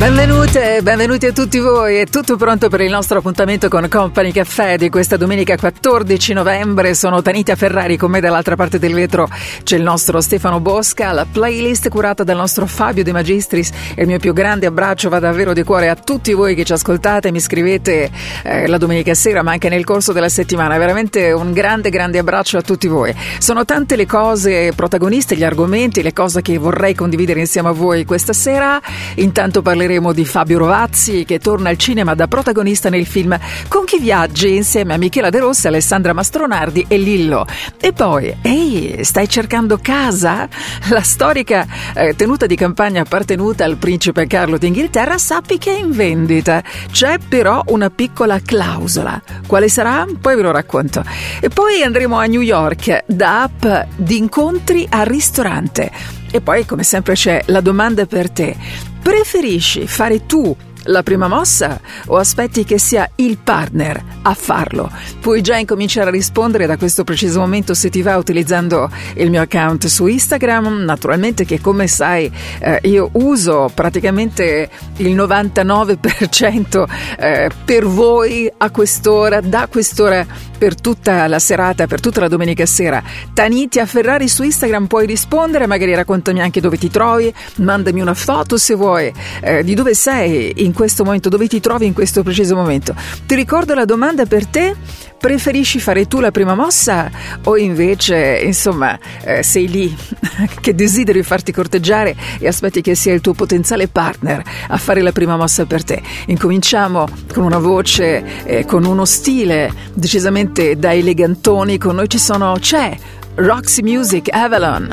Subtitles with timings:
[0.00, 1.96] Benvenute, benvenuti a tutti voi.
[1.96, 6.94] È tutto pronto per il nostro appuntamento con Company Caffè di questa domenica 14 novembre.
[6.94, 9.28] Sono Tanita Ferrari, con me dall'altra parte del vetro
[9.62, 14.08] c'è il nostro Stefano Bosca, la playlist curata dal nostro Fabio De Magistris e il
[14.08, 17.38] mio più grande abbraccio va davvero di cuore a tutti voi che ci ascoltate, mi
[17.38, 18.10] scrivete
[18.42, 20.78] eh, la domenica sera ma anche nel corso della settimana.
[20.78, 23.14] Veramente un grande, grande abbraccio a tutti voi.
[23.38, 28.06] Sono tante le cose protagoniste, gli argomenti, le cose che vorrei condividere insieme a voi
[28.06, 28.80] questa sera.
[29.16, 33.84] Intanto parleremo parleremo di Fabio Rovazzi che torna al cinema da protagonista nel film Con
[33.84, 37.44] chi viaggi insieme a Michela De Rossi, Alessandra Mastronardi e Lillo.
[37.80, 40.48] E poi, ehi, stai cercando casa?
[40.90, 45.90] La storica eh, tenuta di campagna appartenuta al principe Carlo d'Inghilterra sappi che è in
[45.90, 46.62] vendita.
[46.90, 49.20] C'è però una piccola clausola.
[49.46, 50.06] Quale sarà?
[50.20, 51.04] Poi ve lo racconto.
[51.40, 53.66] E poi andremo a New York da app
[53.96, 56.19] di incontri al ristorante.
[56.30, 58.56] E poi, come sempre, c'è la domanda per te.
[59.02, 64.90] Preferisci fare tu la prima mossa o aspetti che sia il partner a farlo?
[65.20, 69.42] Puoi già incominciare a rispondere da questo preciso momento se ti va utilizzando il mio
[69.42, 76.84] account su Instagram, naturalmente che come sai eh, io uso praticamente il 99%
[77.18, 80.26] eh, per voi a quest'ora, da quest'ora
[80.60, 83.02] per tutta la serata, per tutta la domenica sera.
[83.32, 88.12] Taniti a Ferrari su Instagram puoi rispondere, magari raccontami anche dove ti trovi, mandami una
[88.12, 92.22] foto se vuoi eh, di dove sei in questo momento, dove ti trovi in questo
[92.22, 92.94] preciso momento.
[93.26, 94.76] Ti ricordo la domanda per te
[95.20, 97.10] Preferisci fare tu la prima mossa
[97.44, 99.94] o invece, insomma, eh, sei lì
[100.62, 105.12] che desideri farti corteggiare e aspetti che sia il tuo potenziale partner a fare la
[105.12, 106.00] prima mossa per te?
[106.28, 111.76] Incominciamo con una voce, eh, con uno stile decisamente da elegantoni.
[111.76, 112.96] Con noi ci sono, c'è
[113.34, 114.88] Roxy Music Avalon.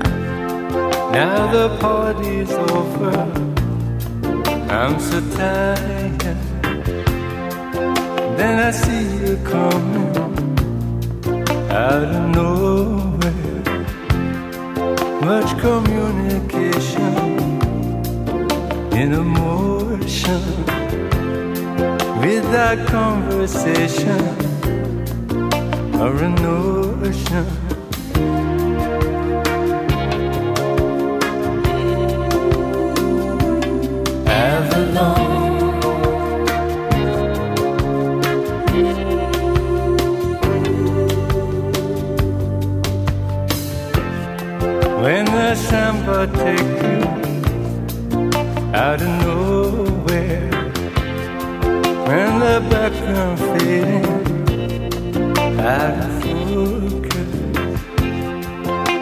[1.14, 3.57] Now the party's over.
[4.70, 6.20] I'm so tired.
[8.38, 10.14] Then I see you coming
[11.72, 13.64] out of nowhere.
[15.22, 17.14] Much communication
[18.92, 20.42] in emotion
[22.22, 24.22] without conversation
[26.02, 27.67] or a notion.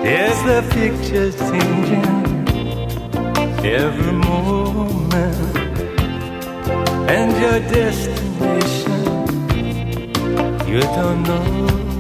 [0.06, 2.25] There's the pictures changing
[3.66, 5.58] every moment,
[7.10, 8.26] and your destination
[10.68, 11.95] you don't know.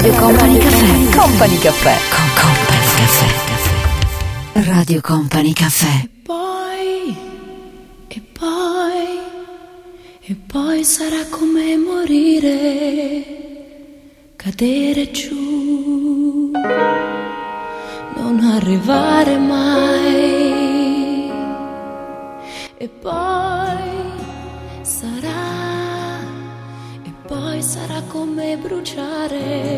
[0.00, 1.10] Radio Company Caffè.
[1.10, 1.96] Company Caffè.
[2.08, 3.26] Con Company Caffè.
[4.70, 6.02] Radio Company Caffè.
[6.04, 7.16] E poi,
[8.06, 9.18] e poi,
[10.20, 13.24] e poi sarà come morire,
[14.36, 16.52] cadere giù,
[18.14, 21.28] non arrivare mai.
[22.76, 24.12] E poi
[24.82, 26.20] sarà,
[27.02, 29.77] e poi poi sarà come bruciare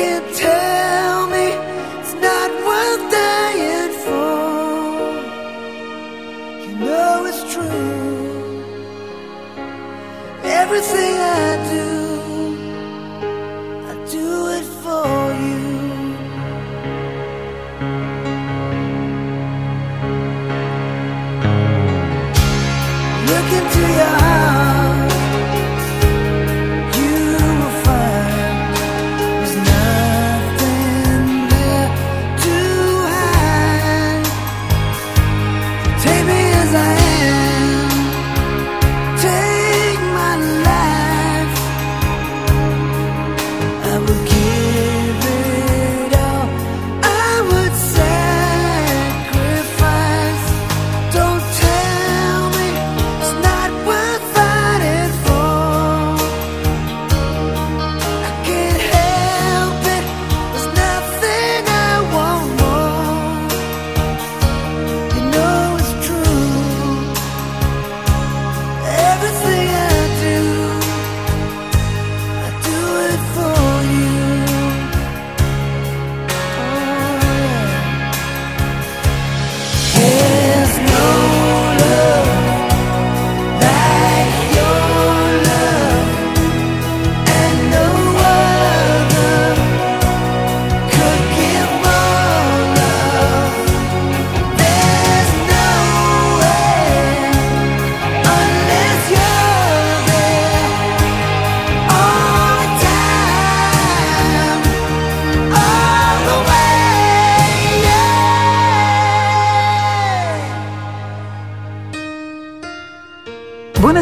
[0.00, 0.49] can't tell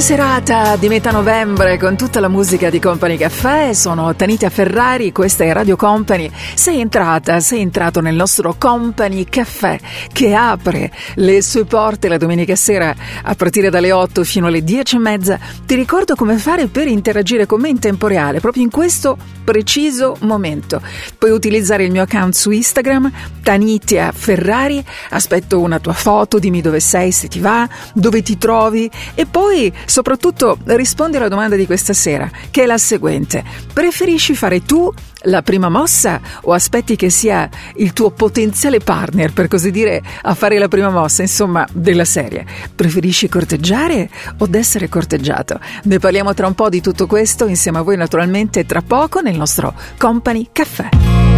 [0.09, 3.75] serata di metà novembre con tutta la musica di Company Caffè.
[3.75, 6.31] Sono Tanita Ferrari, questa è Radio Company.
[6.55, 9.79] Sei entrata, sei entrato nel nostro Company Caffè
[10.11, 14.97] che apre le sue porte la domenica sera a partire dalle 8 fino alle 10
[14.97, 15.39] e mezza.
[15.67, 20.17] Ti ricordo come fare per interagire con me in tempo reale, proprio in questo preciso
[20.21, 20.81] momento.
[21.19, 23.13] Puoi utilizzare il mio account su Instagram,
[23.49, 24.85] Tanitia Ferrari.
[25.09, 29.73] Aspetto una tua foto, dimmi dove sei, se ti va, dove ti trovi e poi
[29.87, 33.43] soprattutto rispondi alla domanda di questa sera, che è la seguente.
[33.73, 39.49] Preferisci fare tu la prima mossa o aspetti che sia il tuo potenziale partner, per
[39.49, 42.45] così dire, a fare la prima mossa, insomma, della serie?
[42.75, 45.59] Preferisci corteggiare o essere corteggiato?
[45.85, 49.39] Ne parliamo tra un po' di tutto questo insieme a voi naturalmente tra poco nel
[49.39, 51.38] nostro Company Caffè.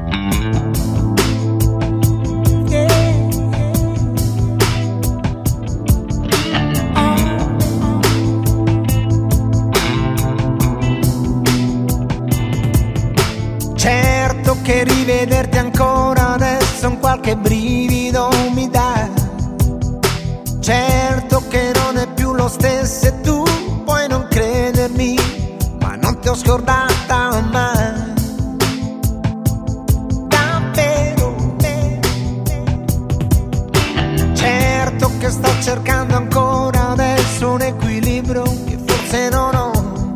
[35.73, 40.11] Cercando ancora adesso un equilibrio che forse non ho.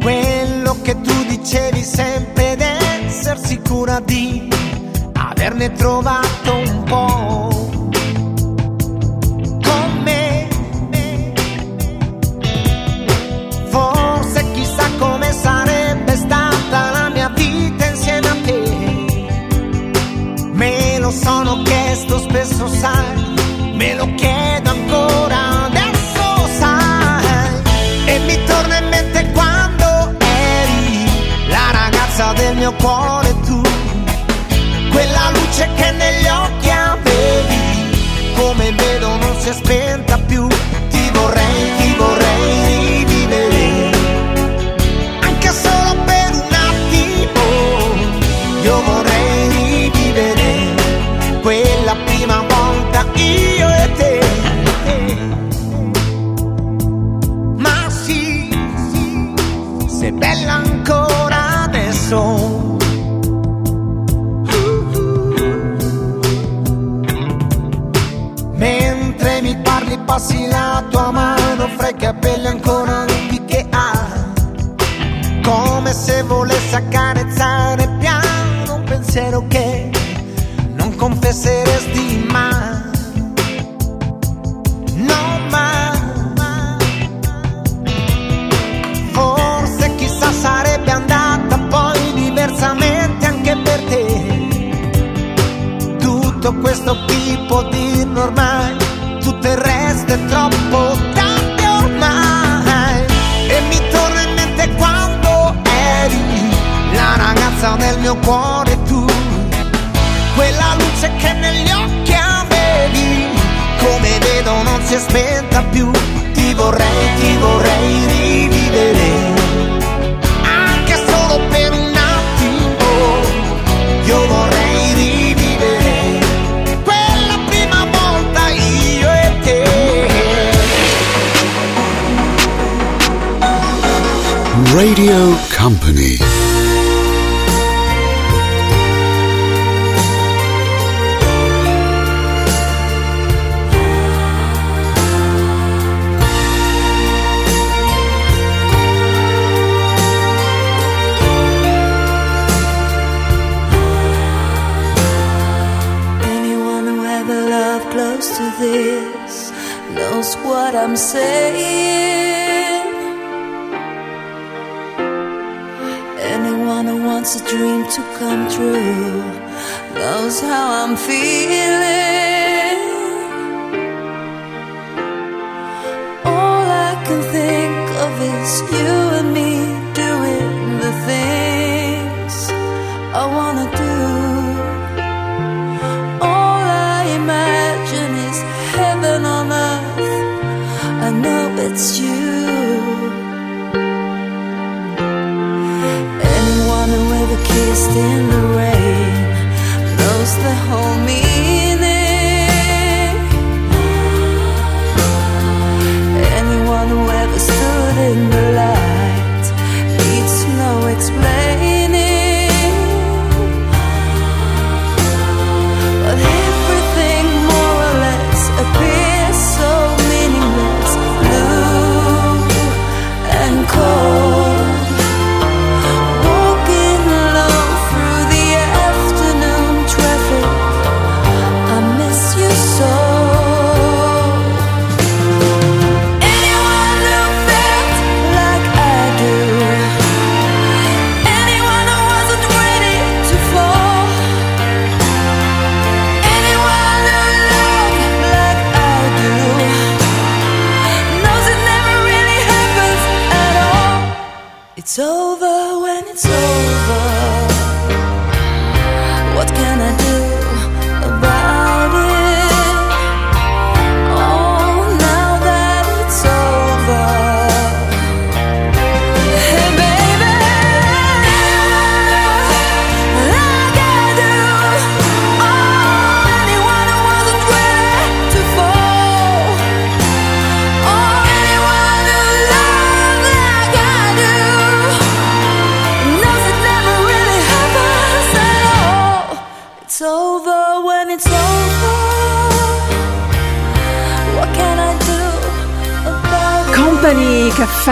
[0.00, 4.48] Quello che tu dicevi sempre ed essere sicura di
[5.12, 6.57] averne trovato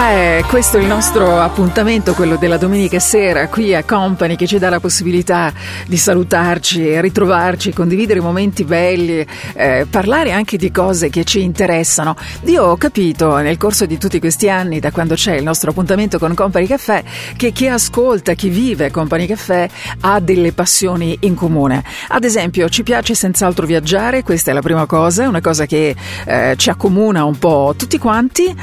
[0.07, 4.57] Caffè, questo è il nostro appuntamento, quello della domenica sera qui a Company che ci
[4.57, 5.53] dà la possibilità
[5.85, 12.15] di salutarci ritrovarci, condividere momenti belli, eh, parlare anche di cose che ci interessano.
[12.45, 16.21] Io ho capito nel corso di tutti questi anni, da quando c'è il nostro appuntamento
[16.21, 17.03] con Company Caffè,
[17.37, 19.69] che chi ascolta, chi vive Company Caffè
[20.03, 21.83] ha delle passioni in comune.
[22.09, 25.97] Ad esempio, ci piace senz'altro viaggiare, questa è la prima cosa, una cosa che
[26.27, 28.55] eh, ci accomuna un po' tutti quanti, eh,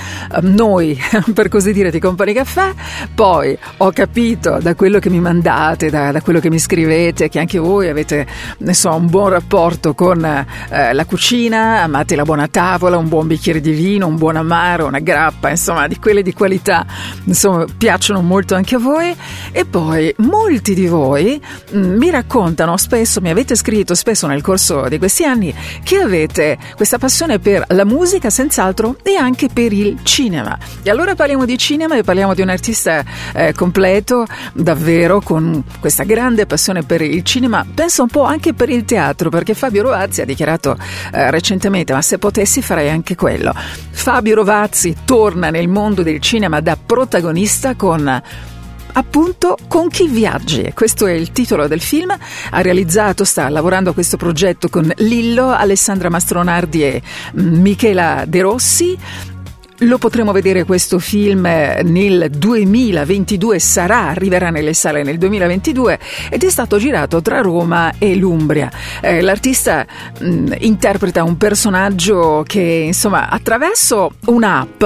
[0.41, 0.97] noi
[1.33, 2.73] per così dire di Company Caffè,
[3.13, 7.39] poi ho capito da quello che mi mandate, da, da quello che mi scrivete, che
[7.39, 8.25] anche voi avete
[8.71, 13.61] so, un buon rapporto con eh, la cucina, amate la buona tavola, un buon bicchiere
[13.61, 16.85] di vino, un buon amaro, una grappa, insomma di quelle di qualità,
[17.25, 19.15] insomma piacciono molto anche a voi
[19.51, 21.41] e poi molti di voi
[21.75, 26.57] mm, mi raccontano spesso, mi avete scritto spesso nel corso di questi anni che avete
[26.75, 30.57] questa passione per la musica senz'altro e anche per il cinema.
[30.81, 36.03] E allora parliamo di cinema e parliamo di un artista eh, completo, davvero con questa
[36.03, 40.21] grande passione per il cinema, penso un po' anche per il teatro, perché Fabio Rovazzi
[40.21, 40.77] ha dichiarato
[41.11, 43.53] eh, recentemente, ma se potessi farei anche quello.
[43.55, 48.21] Fabio Rovazzi torna nel mondo del cinema da protagonista con
[48.93, 50.71] appunto Con chi viaggi.
[50.73, 52.15] Questo è il titolo del film.
[52.51, 57.01] Ha realizzato, sta lavorando a questo progetto con Lillo, Alessandra Mastronardi e
[57.39, 58.97] mm, Michela De Rossi.
[59.85, 66.43] Lo potremo vedere questo film eh, nel 2022, sarà, arriverà nelle sale nel 2022 ed
[66.43, 68.71] è stato girato tra Roma e l'Umbria.
[69.01, 69.85] Eh, l'artista
[70.19, 74.83] mh, interpreta un personaggio che insomma attraverso un'app,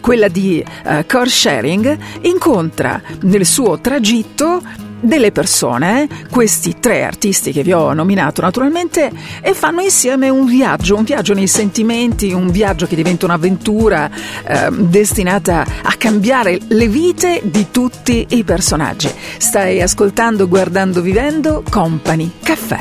[0.00, 4.62] quella di eh, car sharing, incontra nel suo tragitto
[5.00, 10.96] delle persone, questi tre artisti che vi ho nominato naturalmente, e fanno insieme un viaggio,
[10.96, 14.10] un viaggio nei sentimenti, un viaggio che diventa un'avventura
[14.46, 19.10] eh, destinata a cambiare le vite di tutti i personaggi.
[19.38, 22.78] Stai ascoltando, guardando, vivendo Company Caffè.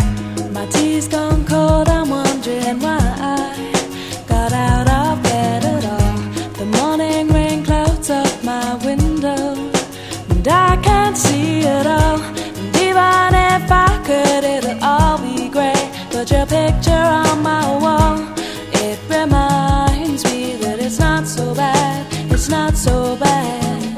[16.27, 18.17] But your picture on my wall,
[18.73, 23.97] it reminds me that it's not so bad, it's not so bad.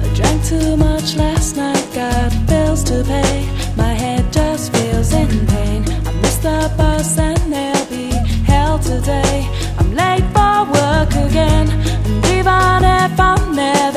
[0.00, 3.46] I drank too much last night, got bills to pay.
[3.76, 5.84] My head just feels in pain.
[6.06, 8.12] I missed the bus and there'll be
[8.46, 9.46] hell today.
[9.78, 13.92] I'm late for work again, and even if I'm there,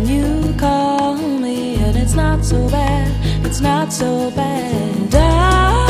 [0.00, 5.14] And you call me, and it's not so bad, it's not so bad.
[5.14, 5.89] I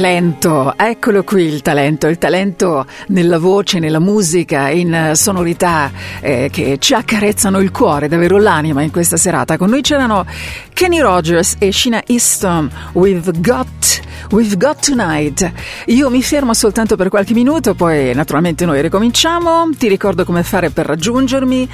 [0.00, 6.48] Talento, eccolo qui il talento, il talento nella voce, nella musica, in eh, sonorità eh,
[6.50, 9.58] che ci accarezzano il cuore, davvero l'anima in questa serata.
[9.58, 10.24] Con noi c'erano
[10.72, 15.52] Kenny Rogers e Sheena Easton, We've Got, We've Got Tonight.
[15.88, 19.68] Io mi fermo soltanto per qualche minuto, poi naturalmente noi ricominciamo.
[19.76, 21.68] Ti ricordo come fare per raggiungermi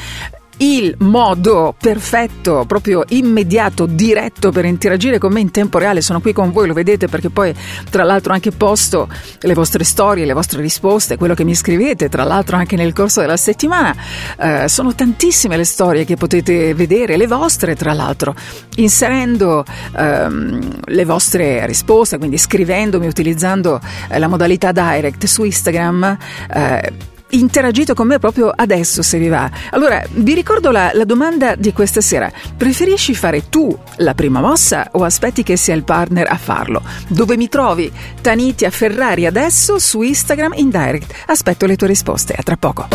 [0.59, 6.01] il modo perfetto, proprio immediato, diretto per interagire con me in tempo reale.
[6.01, 7.55] Sono qui con voi, lo vedete perché poi
[7.91, 9.09] tra l'altro anche posto
[9.41, 13.21] le vostre storie, le vostre risposte, quello che mi scrivete, tra l'altro anche nel corso
[13.21, 13.95] della settimana.
[14.39, 18.35] Eh, sono tantissime le storie che potete vedere, le vostre tra l'altro,
[18.77, 19.65] inserendo
[19.97, 26.17] ehm, le vostre risposte, quindi scrivendomi utilizzando eh, la modalità direct su Instagram.
[26.53, 29.51] eh, interagito con me proprio adesso se vi va.
[29.71, 32.31] Allora, vi ricordo la, la domanda di questa sera.
[32.57, 36.83] Preferisci fare tu la prima mossa o aspetti che sia il partner a farlo?
[37.09, 37.93] Dove mi trovi?
[38.21, 41.13] Tanitia Ferrari adesso su Instagram in direct.
[41.27, 42.35] Aspetto le tue risposte.
[42.35, 42.89] A tra poco.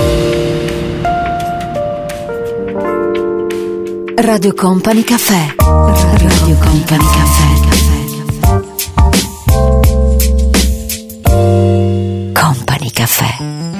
[4.16, 5.56] Radio Company Caffè.
[5.58, 7.60] Radio Company Caffè.
[12.34, 13.71] Company Caffè.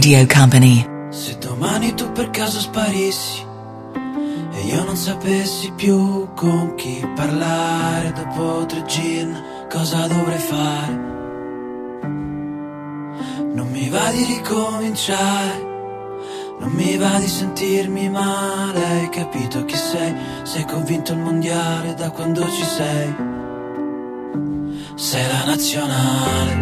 [0.00, 0.86] Radio Company.
[1.10, 3.44] Se domani tu per caso sparissi
[4.52, 9.36] e io non sapessi più con chi parlare dopo tre gin,
[9.68, 10.92] cosa dovrei fare?
[13.54, 15.66] Non mi va di ricominciare,
[16.60, 20.14] non mi va di sentirmi male, hai capito chi sei?
[20.44, 23.16] Sei convinto il mondiale da quando ci sei?
[24.94, 26.57] Sei la nazionale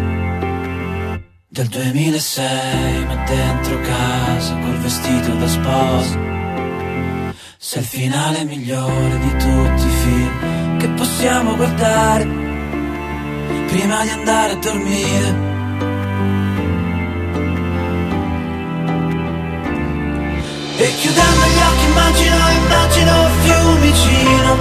[1.57, 6.19] del 2006, ma dentro casa col vestito da sposa.
[7.57, 12.25] Sei il finale migliore di tutti i film che possiamo guardare
[13.69, 15.45] prima di andare a dormire.
[20.77, 24.57] E chiudendo gli occhi immagino, immagino Fiumicino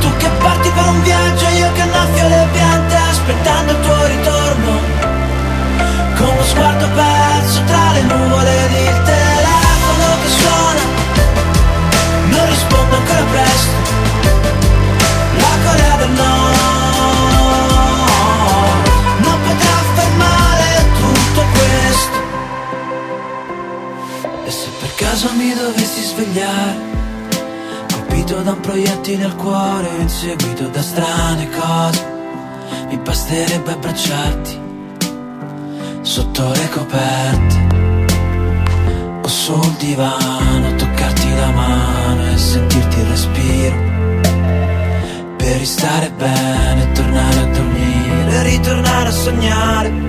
[0.00, 2.73] Tu che parti per un viaggio, io che annaffio le piante
[3.24, 4.72] aspettando il tuo ritorno
[6.16, 10.82] Con lo sguardo perso tra le nuvole ed il telefono che suona
[12.28, 13.72] Non rispondo ancora presto
[15.38, 16.58] La Corea del Nord
[19.24, 22.18] Non potrà fermare tutto questo.
[24.44, 26.92] E se per caso mi dovessi svegliare
[27.90, 32.13] Colpito da un proiettile al cuore inseguito da strane cose
[33.04, 34.60] basterebbe abbracciarti
[36.00, 37.56] Sotto le coperte
[39.22, 43.76] O sul divano Toccarti la mano e sentirti il respiro
[45.36, 50.04] Per ristare bene, tornare a dormire Ritornare a sognare.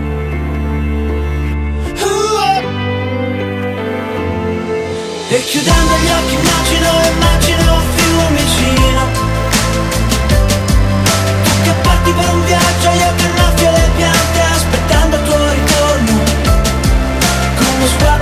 [5.27, 7.64] E chiudendo gli occhi immagino, immagino
[12.05, 16.23] parti per un viaggio, io che annaffio le piante Aspettando il tuo ritorno
[17.55, 18.14] Con lo sguardo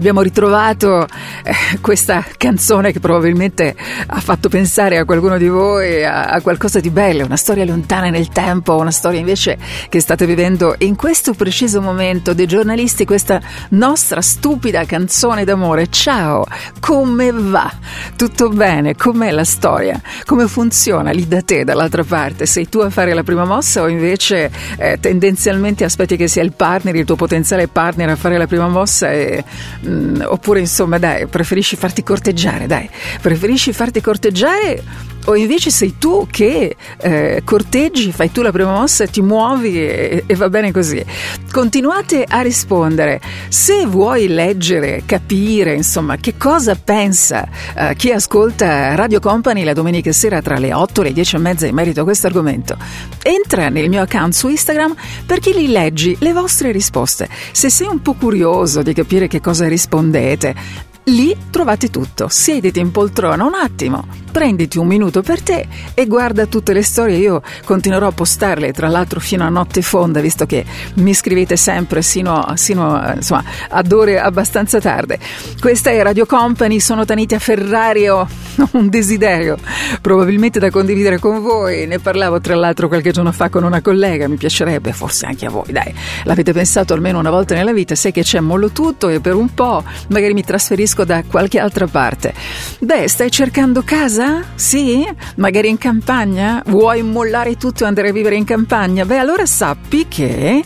[0.00, 1.06] Abbiamo ritrovato
[1.44, 3.76] eh, questa canzone che probabilmente
[4.06, 8.08] ha fatto pensare a qualcuno di voi a, a qualcosa di bello, una storia lontana
[8.08, 9.58] nel tempo, una storia invece
[9.90, 15.90] che state vivendo in questo preciso momento dei giornalisti, questa nostra stupida canzone d'amore.
[15.90, 16.46] Ciao,
[16.80, 17.70] come va?
[18.16, 18.96] Tutto bene?
[18.96, 20.00] Com'è la storia?
[20.24, 22.46] Come funziona lì da te, dall'altra parte?
[22.46, 26.52] Sei tu a fare la prima mossa o invece eh, tendenzialmente aspetti che sia il
[26.52, 29.44] partner, il tuo potenziale partner a fare la prima mossa e,
[29.86, 32.28] mm, oppure insomma dai, preferisci farti corteggiare,
[32.66, 32.88] dai,
[33.20, 34.82] preferisci farti corteggiare
[35.26, 40.24] o invece sei tu che eh, corteggi, fai tu la prima mossa, ti muovi e,
[40.26, 41.04] e va bene così.
[41.50, 43.20] Continuate a rispondere.
[43.48, 50.10] Se vuoi leggere, capire, insomma, che cosa pensa eh, chi ascolta Radio Company la domenica
[50.12, 52.76] sera tra le 8 e le 10 e mezza in merito a questo argomento,
[53.22, 54.94] entra nel mio account su Instagram
[55.26, 57.28] perché lì leggi le vostre risposte.
[57.52, 62.28] Se sei un po' curioso di capire che cosa rispondete, Lì trovate tutto.
[62.28, 67.16] Siediti in poltrona un attimo, prenditi un minuto per te e guarda tutte le storie.
[67.16, 72.02] Io continuerò a postarle, tra l'altro, fino a notte fonda, visto che mi scrivete sempre
[72.02, 75.18] sino, sino insomma, ad ore abbastanza tarde.
[75.58, 78.28] Questa è Radio Company, sono Tanita Ferrari, ho
[78.72, 79.56] un desiderio
[80.00, 81.86] probabilmente da condividere con voi.
[81.86, 85.50] Ne parlavo, tra l'altro, qualche giorno fa con una collega, mi piacerebbe, forse anche a
[85.50, 85.92] voi, dai.
[86.24, 89.52] L'avete pensato almeno una volta nella vita, sai che c'è mollo tutto e per un
[89.54, 92.34] po' magari mi trasferisco da qualche altra parte.
[92.80, 94.42] Beh, stai cercando casa?
[94.54, 95.06] Sì?
[95.36, 96.62] Magari in campagna?
[96.66, 99.04] Vuoi mollare tutto e andare a vivere in campagna?
[99.04, 100.62] Beh, allora sappi che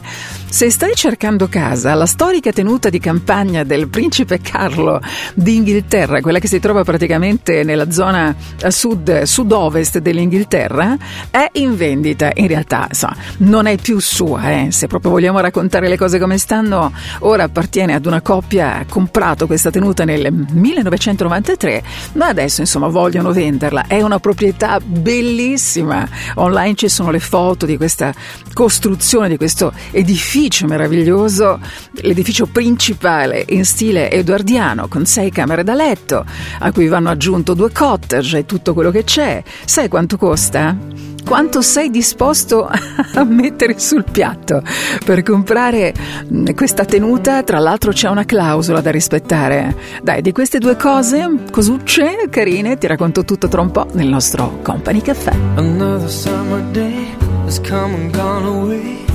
[0.55, 5.01] se stai cercando casa, la storica tenuta di campagna del principe Carlo
[5.35, 8.33] d'Inghilterra, quella che si trova praticamente nella zona
[8.63, 10.97] a sud, sud-ovest dell'Inghilterra,
[11.29, 12.31] è in vendita.
[12.35, 14.69] In realtà, insomma, non è più sua, eh.
[14.71, 19.49] se proprio vogliamo raccontare le cose come stanno, ora appartiene ad una coppia, ha comprato
[19.49, 21.83] questa tenuta nel 1993,
[22.13, 23.89] ma adesso insomma vogliono venderla.
[23.89, 26.09] È una proprietà bellissima.
[26.35, 28.15] Online ci sono le foto di questa
[28.53, 31.59] costruzione, di questo edificio meraviglioso,
[32.03, 36.25] l'edificio principale in stile edoardiano con sei camere da letto,
[36.59, 39.43] a cui vanno aggiunto due cottage e tutto quello che c'è.
[39.65, 40.77] Sai quanto costa?
[41.25, 44.63] Quanto sei disposto a mettere sul piatto
[45.05, 45.95] per comprare
[46.31, 47.43] mm, questa tenuta?
[47.43, 49.75] Tra l'altro c'è una clausola da rispettare.
[50.03, 54.59] Dai, di queste due cose, cosucce, carine, ti racconto tutto tra un po' nel nostro
[54.63, 55.33] Company Caffè.
[55.57, 57.07] Another summer day
[57.47, 59.14] has come and gone away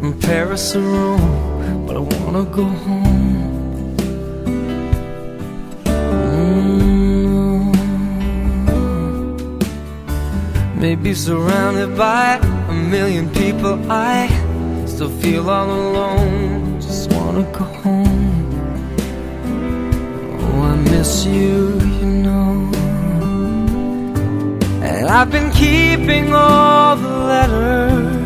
[0.00, 3.96] from Paris or Rome, but I wanna go home.
[5.84, 7.72] Mm.
[10.76, 12.38] Maybe surrounded by
[12.68, 14.28] a million people, I
[14.86, 16.80] still feel all alone.
[16.80, 18.50] Just wanna go home.
[20.40, 22.70] Oh, I miss you, you know.
[24.82, 28.25] And I've been keeping all the letters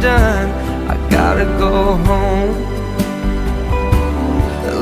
[0.00, 0.48] Done.
[0.92, 2.54] I gotta go home.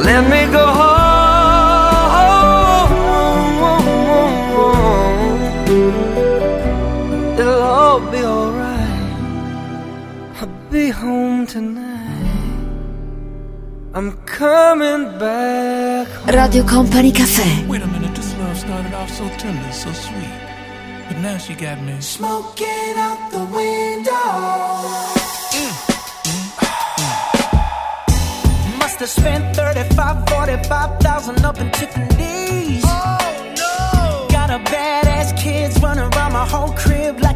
[0.08, 1.04] Let me go home.
[7.38, 9.02] It'll all be alright.
[10.40, 11.94] I'll be home tonight.
[13.94, 16.08] I'm coming back.
[16.26, 17.66] Radio Company Cafe.
[17.68, 20.40] Wait a minute, this love started off so tender, so sweet.
[21.08, 24.73] But now she got me Smoking out the window.
[29.24, 32.84] Spent 35, 45,000 up in Tiffany's.
[32.84, 34.28] Oh no!
[34.28, 37.33] Got a badass kids running around my whole crib like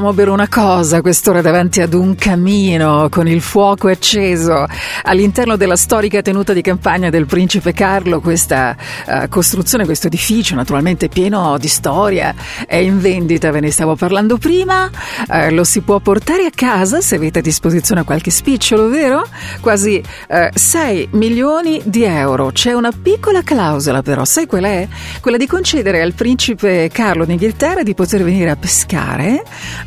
[0.00, 4.66] immaginiamo per una cosa quest'ora davanti ad un camino con il fuoco acceso
[5.02, 8.20] all'interno della storica tenuta di campagna del principe Carlo.
[8.20, 8.76] Questa
[9.06, 12.34] eh, costruzione, questo edificio, naturalmente pieno di storia,
[12.66, 14.90] è in vendita, ve ne stavo parlando prima.
[15.30, 19.26] Eh, lo si può portare a casa se avete a disposizione qualche spicciolo, vero?
[19.60, 22.50] Quasi eh, 6 milioni di euro.
[22.52, 24.88] C'è una piccola clausola, però, sai qual è?
[25.20, 29.42] Quella di concedere al principe Carlo d'Inghilterra di poter venire a pescare,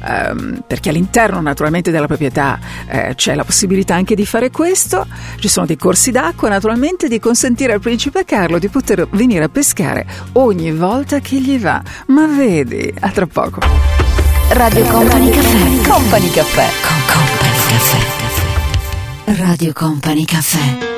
[0.06, 5.06] ehm, perché all'interno naturalmente della proprietà eh, c'è la possibilità anche di fare questo,
[5.38, 9.50] ci sono dei corsi d'acqua, naturalmente di consentire al principe Carlo di poter venire a
[9.50, 11.82] pescare ogni volta che gli va.
[12.08, 13.60] Ma vedi, a tra poco.
[14.50, 15.90] Radio Company Caffè.
[15.90, 16.68] Company Caffè.
[16.82, 19.42] Con Company Caffè.
[19.42, 20.93] Radio Company Caffè.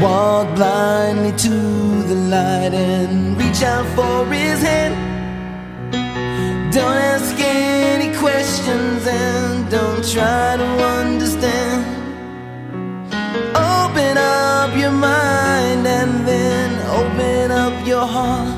[0.00, 1.48] Walk blindly to
[2.10, 4.94] the light and reach out for his hand.
[6.72, 11.84] Don't ask any questions and don't try to understand.
[13.54, 18.49] Open up your mind and then open up your heart.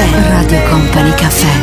[0.00, 0.30] Caffè.
[0.30, 1.59] Radio Company Caffè.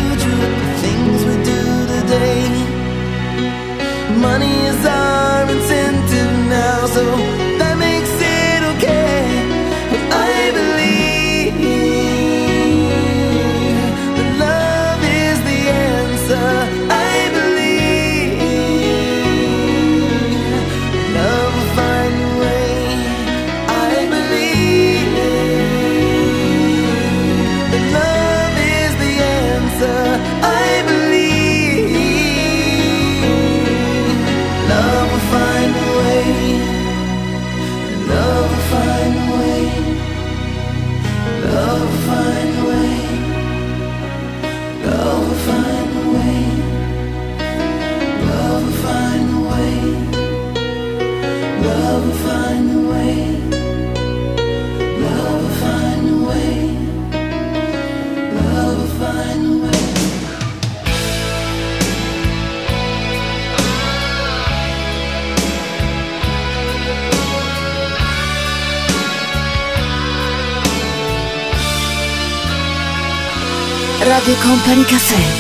[74.38, 75.16] Radio Company Caffè.
[75.16, 75.37] I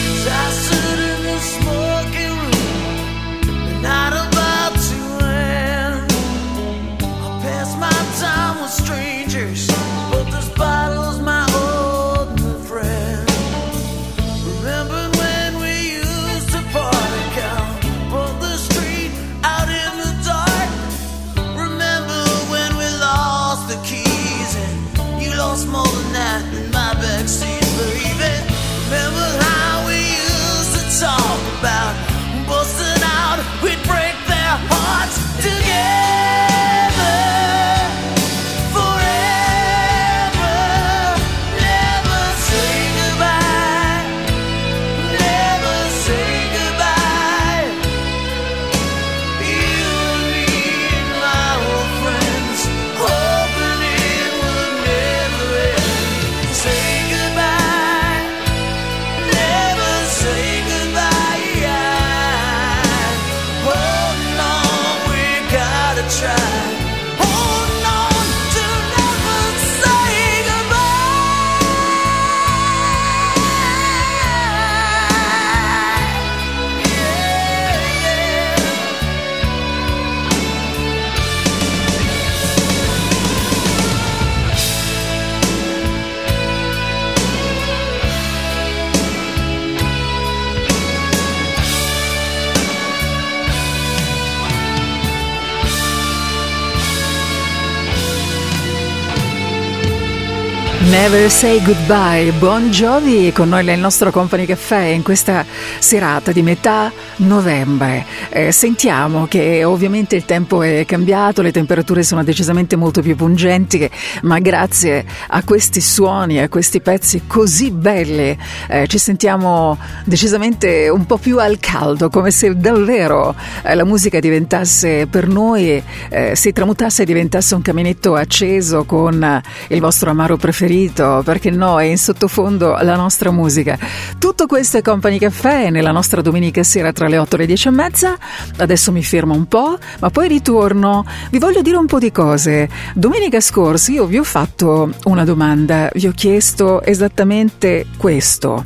[101.10, 102.34] Never Say Goodbye,
[102.70, 105.46] Jovi con noi nel nostro Company Caffè in questa
[105.80, 108.06] serata di metà novembre.
[108.30, 113.90] Eh, sentiamo che ovviamente il tempo è cambiato, le temperature sono decisamente molto più pungenti,
[114.24, 118.38] ma grazie a questi suoni, a questi pezzi così belli,
[118.68, 123.34] eh, ci sentiamo decisamente un po' più al caldo, come se davvero
[123.64, 129.42] eh, la musica diventasse per noi, eh, si tramutasse e diventasse un caminetto acceso con
[129.70, 133.78] il vostro amaro preferito, perché no, è in sottofondo la nostra musica.
[134.18, 137.68] Tutto questo è Company Caffè nella nostra domenica sera tra le 8 e le 10
[137.68, 138.18] e mezza.
[138.58, 141.06] Adesso mi fermo un po', ma poi ritorno.
[141.30, 142.68] Vi voglio dire un po' di cose.
[142.94, 148.66] Domenica scorsa io vi ho fatto una domanda, vi ho chiesto esattamente questo.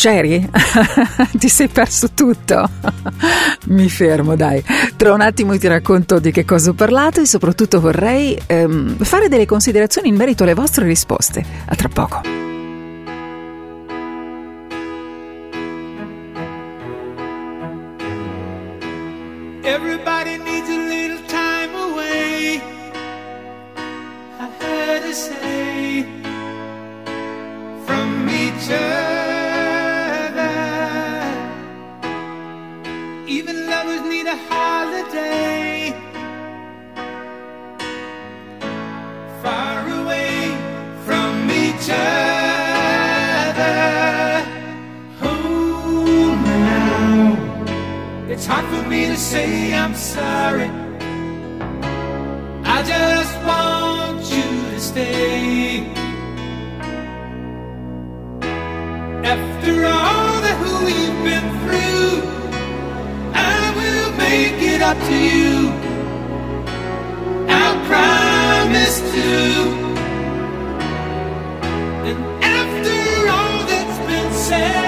[0.00, 0.48] C'eri?
[1.36, 2.66] ti sei perso tutto?
[3.68, 4.64] Mi fermo, dai.
[4.96, 9.28] Tra un attimo ti racconto di che cosa ho parlato e soprattutto vorrei ehm, fare
[9.28, 11.44] delle considerazioni in merito alle vostre risposte.
[11.66, 12.22] A tra poco.
[19.64, 22.62] Everybody needs a little time away.
[24.38, 26.06] I heard her say
[27.84, 29.09] from each other.
[33.30, 35.94] Even lovers need a holiday.
[39.40, 40.50] Far away
[41.06, 42.88] from each other.
[45.22, 47.38] Oh, now.
[48.28, 50.68] It's hard for me to say I'm sorry.
[52.64, 55.86] I just want you to stay.
[59.22, 61.79] After all that we've been through,
[64.92, 65.68] it to you.
[67.48, 69.30] I promise to.
[72.08, 72.98] And after
[73.30, 74.79] all that's been said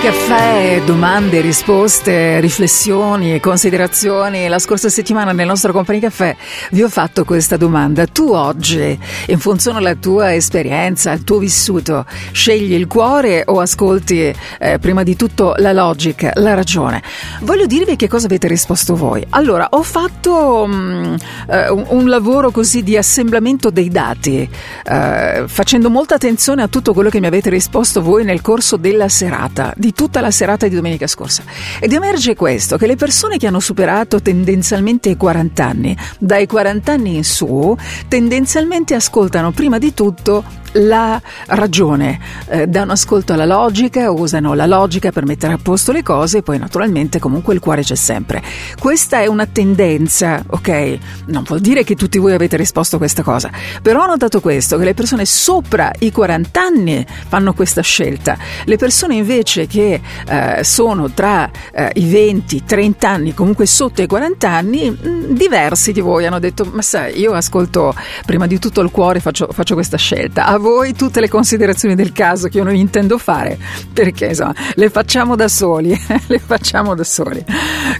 [0.00, 4.46] Company Caffè, domande, risposte, riflessioni e considerazioni.
[4.46, 6.36] La scorsa settimana nel nostro Company Caffè
[6.70, 8.06] vi ho fatto questa domanda.
[8.06, 14.32] Tu oggi, in funzione alla tua esperienza, al tuo vissuto, scegli il cuore o ascolti
[14.60, 17.02] eh, prima di tutto la logica, la ragione?
[17.40, 19.26] Voglio dirvi che cosa avete risposto voi.
[19.30, 21.14] Allora, ho fatto mm,
[21.48, 24.48] eh, un, un lavoro così di assemblamento dei dati,
[24.84, 29.08] eh, facendo molta attenzione a tutto quello che mi avete risposto voi nel corso della
[29.08, 31.42] serata, di tutta la serata di domenica scorsa.
[31.78, 36.92] Ed emerge questo, che le persone che hanno superato tendenzialmente i 40 anni, dai 40
[36.92, 37.76] anni in su,
[38.08, 42.18] tendenzialmente ascoltano prima di tutto la ragione,
[42.48, 46.42] eh, danno ascolto alla logica, usano la logica per mettere a posto le cose e
[46.42, 48.42] poi naturalmente comunque il cuore c'è sempre.
[48.78, 50.98] Questa è una tendenza, ok?
[51.26, 53.50] Non vuol dire che tutti voi avete risposto a questa cosa,
[53.82, 58.76] però ho notato questo, che le persone sopra i 40 anni fanno questa scelta, le
[58.76, 64.48] persone invece che eh, sono tra eh, i 20, 30 anni, comunque sotto i 40
[64.48, 67.94] anni, mh, diversi di voi hanno detto, ma sai, io ascolto
[68.26, 70.46] prima di tutto il cuore, faccio, faccio questa scelta.
[70.60, 73.58] Voi tutte le considerazioni del caso che io non intendo fare,
[73.94, 75.98] perché insomma, le facciamo da soli,
[76.28, 77.42] le facciamo da soli.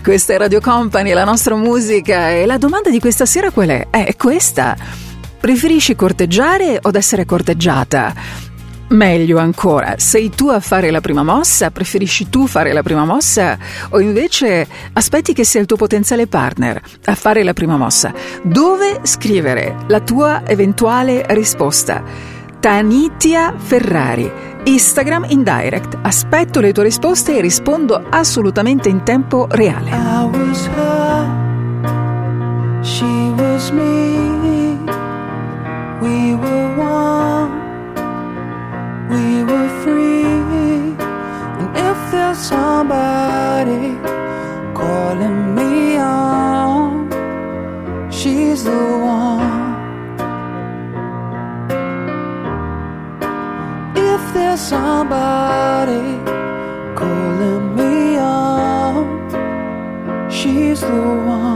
[0.02, 3.86] Questa è Radio Company, la nostra musica e la domanda di questa sera qual è?
[3.88, 4.76] È questa.
[5.40, 8.12] Preferisci corteggiare o essere corteggiata?
[8.88, 11.70] Meglio ancora, sei tu a fare la prima mossa?
[11.70, 13.56] Preferisci tu fare la prima mossa?
[13.88, 18.12] O invece aspetti che sia il tuo potenziale partner a fare la prima mossa?
[18.42, 22.39] Dove scrivere la tua eventuale risposta?
[22.60, 24.30] Tanitia Ferrari,
[24.64, 25.96] Instagram in direct.
[26.02, 29.88] Aspetto le tue risposte e rispondo assolutamente in tempo reale.
[29.90, 31.24] I was her,
[32.82, 34.76] she was me.
[36.02, 37.50] We were one,
[39.08, 40.94] we were free.
[41.58, 43.96] And if there's somebody
[44.74, 47.08] calling me on,
[48.10, 49.49] she's the one.
[54.30, 56.16] If there's somebody
[56.94, 61.49] calling me on, she's the one.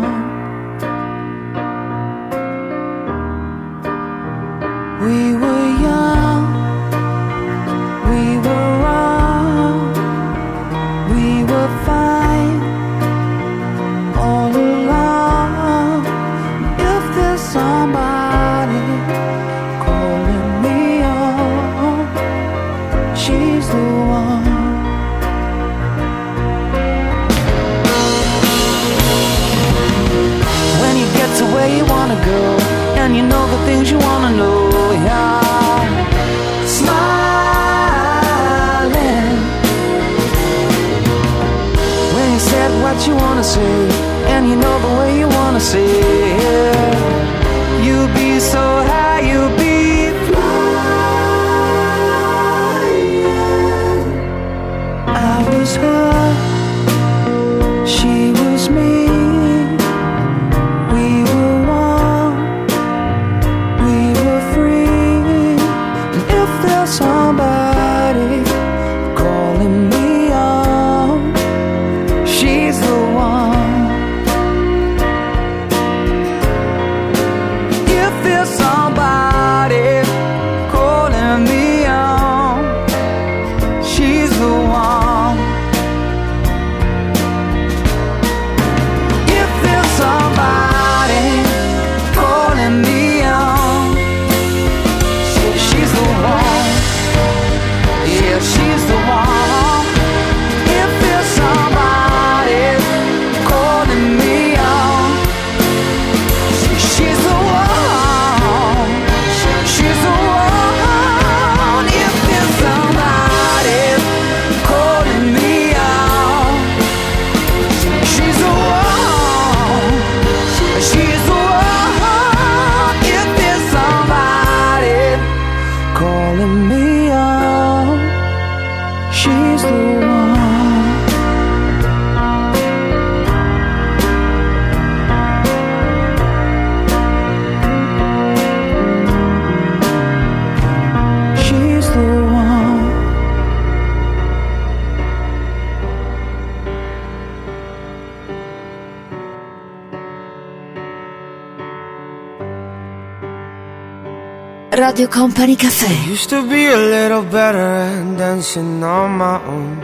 [154.95, 156.09] Radio Company Caffè.
[156.09, 159.81] Used to be a little better at dancing on my own.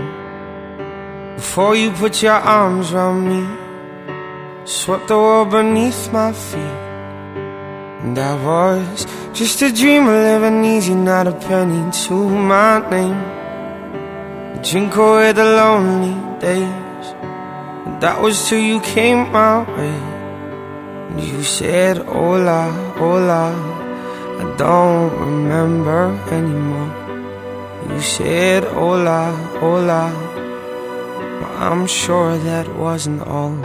[1.34, 3.42] Before you put your arms around me,
[4.64, 6.78] swept the world beneath my feet.
[8.04, 13.20] And I was just a dreamer living easy, not a penny to my name.
[14.54, 17.06] A drink away the lonely days.
[17.84, 19.98] And that was till you came my way.
[21.11, 23.70] And you said, Hola, hola.
[24.61, 26.92] Don't remember anymore.
[27.88, 30.12] You said hola, hola.
[31.40, 33.56] But I'm sure that wasn't all.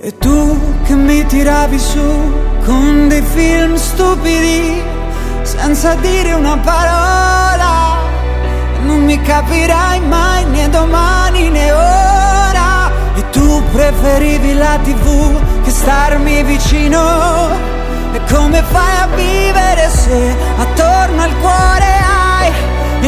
[0.00, 2.08] E tu che mi tiravi su
[2.64, 4.82] con dei film stupidi,
[5.42, 7.98] senza dire una parola,
[8.86, 12.90] non mi capirai mai né domani né ora.
[13.16, 17.71] E tu preferivi la tv che starmi vicino.
[18.14, 22.52] E come fai a vivere se attorno al cuore hai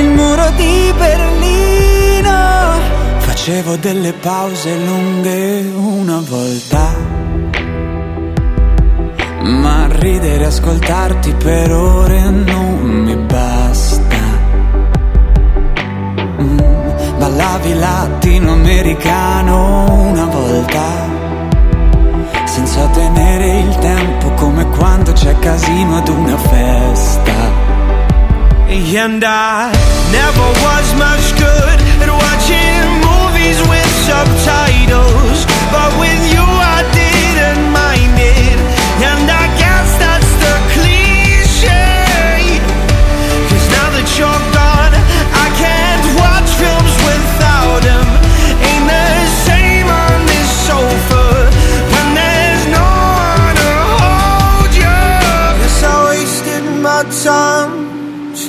[0.00, 2.78] il muro di Berlino?
[3.18, 6.88] Facevo delle pause lunghe una volta.
[9.42, 14.16] Ma ridere e ascoltarti per ore non mi basta.
[16.40, 16.58] Mm,
[17.18, 21.12] Ballavi latinoamericano una volta.
[22.46, 27.32] Senza tenere il tempo come quando c'è casino ad una festa.
[28.66, 29.70] And I
[30.10, 35.46] never was much good at watching movies with subtitles.
[35.70, 38.58] But with you I didn't mind it.
[39.02, 39.43] And I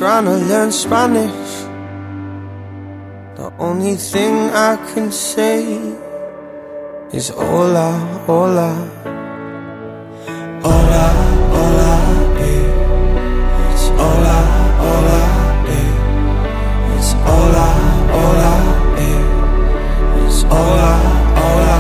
[0.06, 1.52] trying to learn Spanish.
[3.38, 5.64] The only thing I can say
[7.12, 7.90] is hola,
[8.28, 8.70] hola.
[10.66, 11.06] Hola,
[11.54, 11.92] hola,
[12.38, 12.66] eh.
[13.74, 14.38] It's hola,
[14.84, 15.22] hola,
[15.74, 15.90] eh.
[16.98, 17.68] It's hola,
[18.14, 18.54] hola,
[19.10, 19.22] eh.
[20.22, 20.94] It's hola,
[21.40, 21.78] hola.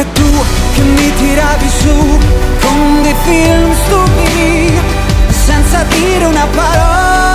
[0.00, 0.28] E tu
[0.74, 1.96] che mi tiravi su
[2.60, 4.95] con dei film stupidi,
[5.76, 7.25] senza dire una parola,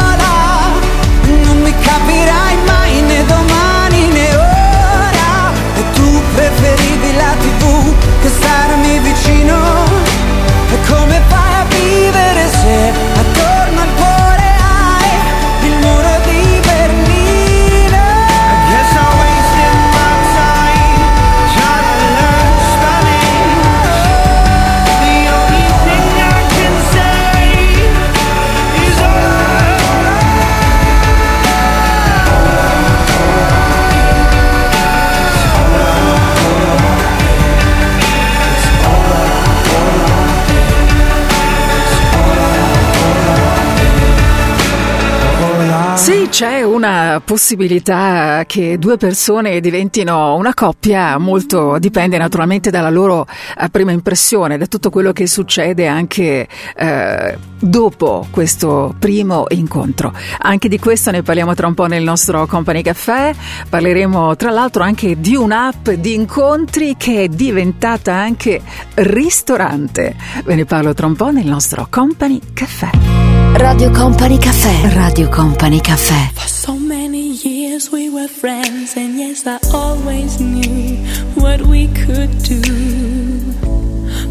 [46.71, 53.91] una possibilità che due persone diventino una coppia, molto dipende naturalmente dalla loro eh, prima
[53.91, 60.13] impressione, da tutto quello che succede anche eh, dopo questo primo incontro.
[60.39, 63.33] Anche di questo ne parliamo tra un po' nel nostro Company Caffè,
[63.69, 68.61] parleremo tra l'altro anche di un'app di incontri che è diventata anche
[68.95, 70.15] ristorante.
[70.43, 72.89] Ve ne parlo tra un po' nel nostro Company Caffè.
[73.53, 74.93] Radio Company Caffè.
[74.93, 76.31] Radio Company Caffè.
[77.81, 80.97] Years we were friends, and yes, I always knew
[81.33, 82.61] what we could do.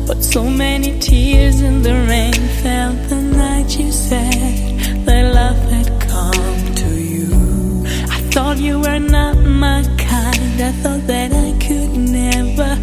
[0.07, 5.89] But so many tears in the rain fell the night you said that love had
[6.09, 7.85] come to you.
[8.17, 12.77] I thought you were not my kind, I thought that I could never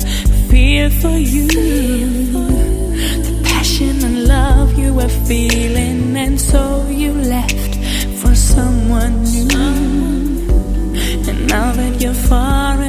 [0.49, 1.47] fear for you.
[3.27, 7.75] The passion and love you were feeling, and so you left
[8.19, 9.56] for someone new.
[11.47, 12.81] Now that you're far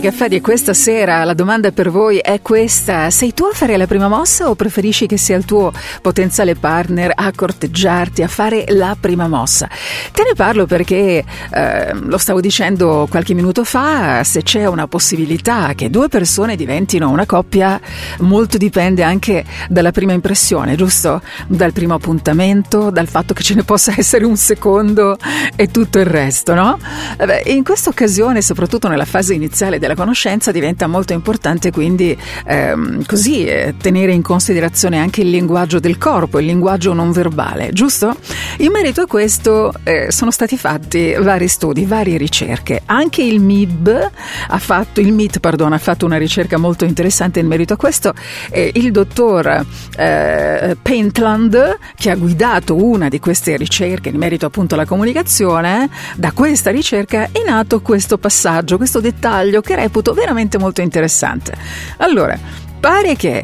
[0.00, 3.76] Company Caffè di questa sera la domanda per voi è questa: sei tu a fare
[3.76, 8.64] la prima mossa o preferisci che sia il tuo potenziale partner a corteggiarti, a fare
[8.68, 9.68] la prima mossa?
[10.12, 15.74] Te ne parlo perché eh, lo stavo dicendo qualche minuto fa, se c'è una possibilità
[15.74, 17.78] che due persone diventino una coppia,
[18.20, 21.20] molto dipende anche dalla prima impressione, giusto?
[21.46, 25.16] Dal primo appuntamento, dal fatto che ce ne possa essere un secondo
[25.56, 26.78] e tutto il resto, no?
[27.18, 32.16] Vabbè, in questa occasione, soprattutto nella fase iniziale della conoscenza, diventa molto importante quindi
[32.46, 37.70] ehm, così eh, tenere in considerazione anche il linguaggio del corpo, il linguaggio non verbale,
[37.72, 38.16] giusto?
[38.60, 42.82] In merito a questo eh, sono stati fatti vari studi, varie ricerche.
[42.84, 44.10] Anche il MIB
[44.48, 48.12] ha fatto, il MIT, pardon, ha fatto una ricerca molto interessante in merito a questo.
[48.50, 49.64] Eh, il dottor
[49.96, 56.32] eh, Pentland, che ha guidato una di queste ricerche in merito appunto alla comunicazione, da
[56.32, 61.54] questa ricerca è nato questo passaggio, questo dettaglio che reputo veramente molto interessante.
[61.96, 62.38] Allora,
[62.78, 63.42] pare che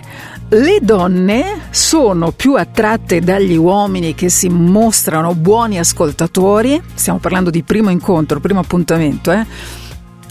[0.49, 7.62] le donne sono più attratte dagli uomini che si mostrano buoni ascoltatori, stiamo parlando di
[7.64, 9.44] primo incontro, primo appuntamento, eh?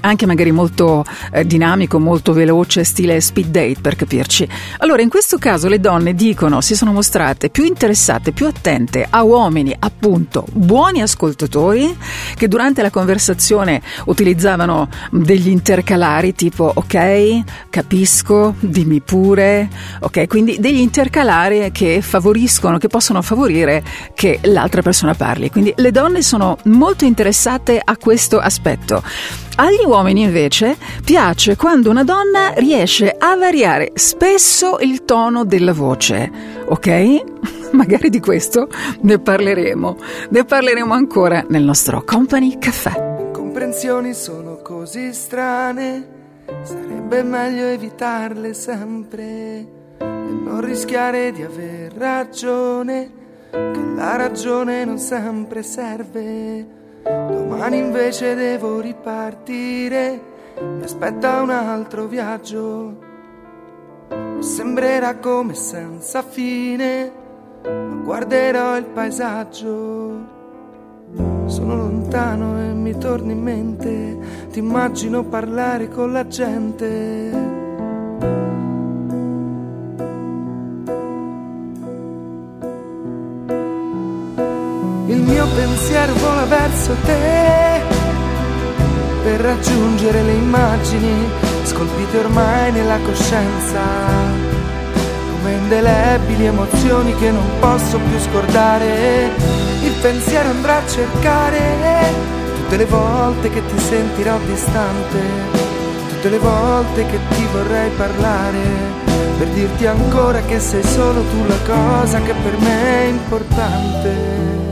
[0.06, 4.48] Anche magari molto eh, dinamico, molto veloce, stile speed date per capirci.
[4.80, 9.24] Allora, in questo caso le donne dicono si sono mostrate più interessate, più attente a
[9.24, 11.98] uomini, appunto, buoni ascoltatori,
[12.36, 20.80] che durante la conversazione utilizzavano degli intercalari tipo ok, capisco, dimmi pure, ok, quindi degli
[20.80, 23.84] intercalari che favoriscono, che possono favorire
[24.14, 25.50] che l'altra persona parli.
[25.50, 29.02] Quindi le donne sono molto interessate a questo aspetto.
[29.58, 30.76] Agli uomini invece
[31.06, 36.30] piace quando una donna riesce a variare spesso il tono della voce,
[36.66, 37.72] ok?
[37.72, 38.68] Magari di questo
[39.02, 39.98] ne parleremo.
[40.32, 43.32] Ne parleremo ancora nel nostro Company Caffè.
[43.32, 46.06] Comprensioni sono così strane,
[46.64, 49.68] sarebbe meglio evitarle sempre e
[50.00, 53.10] non rischiare di aver ragione,
[53.52, 56.84] che la ragione non sempre serve.
[57.06, 60.20] Domani invece devo ripartire,
[60.60, 62.98] mi aspetta un altro viaggio.
[64.40, 67.12] Sembrerà come senza fine,
[67.64, 70.34] ma guarderò il paesaggio.
[71.46, 74.18] Sono lontano e mi torni in mente,
[74.50, 77.55] ti immagino parlare con la gente.
[85.46, 87.82] Mio pensiero vola verso te
[89.24, 91.28] per raggiungere le immagini
[91.64, 93.82] scolpite ormai nella coscienza
[95.32, 99.30] come indelebili emozioni che non posso più scordare.
[99.82, 101.60] Il pensiero andrà a cercare
[102.56, 105.20] tutte le volte che ti sentirò distante,
[106.10, 109.04] tutte le volte che ti vorrei parlare
[109.38, 114.65] per dirti ancora che sei solo tu la cosa che per me è importante.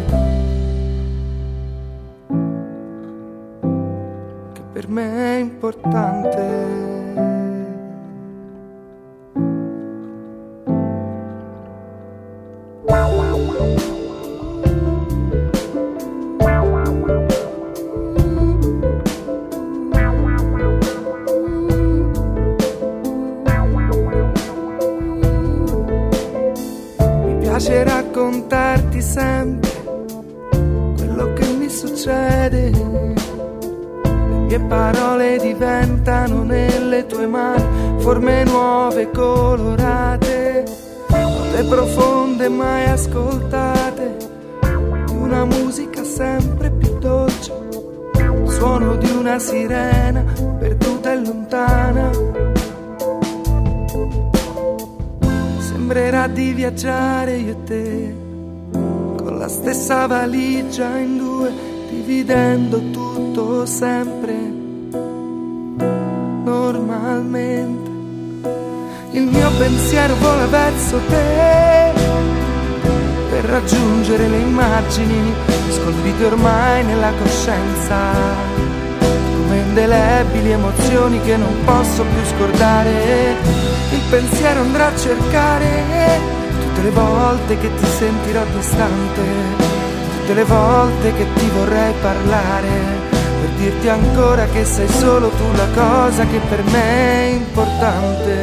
[4.84, 7.03] Che per me è importante.
[34.74, 40.64] Parole diventano nelle tue mani forme nuove, colorate,
[41.10, 44.18] note profonde mai ascoltate,
[45.12, 47.54] una musica sempre più dolce,
[48.46, 50.24] suono di una sirena
[50.58, 52.10] perduta e lontana.
[55.60, 58.16] Sembrerà di viaggiare io e te
[58.72, 61.52] con la stessa valigia in due,
[61.92, 64.53] dividendo tutto sempre
[66.84, 67.92] normalmente.
[69.12, 71.94] Il mio pensiero vola verso te
[73.30, 75.34] per raggiungere le immagini
[75.70, 77.96] scolpite ormai nella coscienza
[79.00, 83.36] come indelebili emozioni che non posso più scordare.
[83.92, 86.20] Il pensiero andrà a cercare
[86.60, 89.22] tutte le volte che ti sentirò distante,
[90.18, 93.13] tutte le volte che ti vorrei parlare,
[93.44, 98.36] per dirti ancora che sei solo tu la cosa che per me è importante.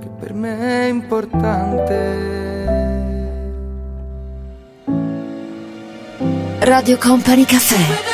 [0.00, 2.32] Che per me è importante.
[6.60, 8.13] Radio Company Caffè.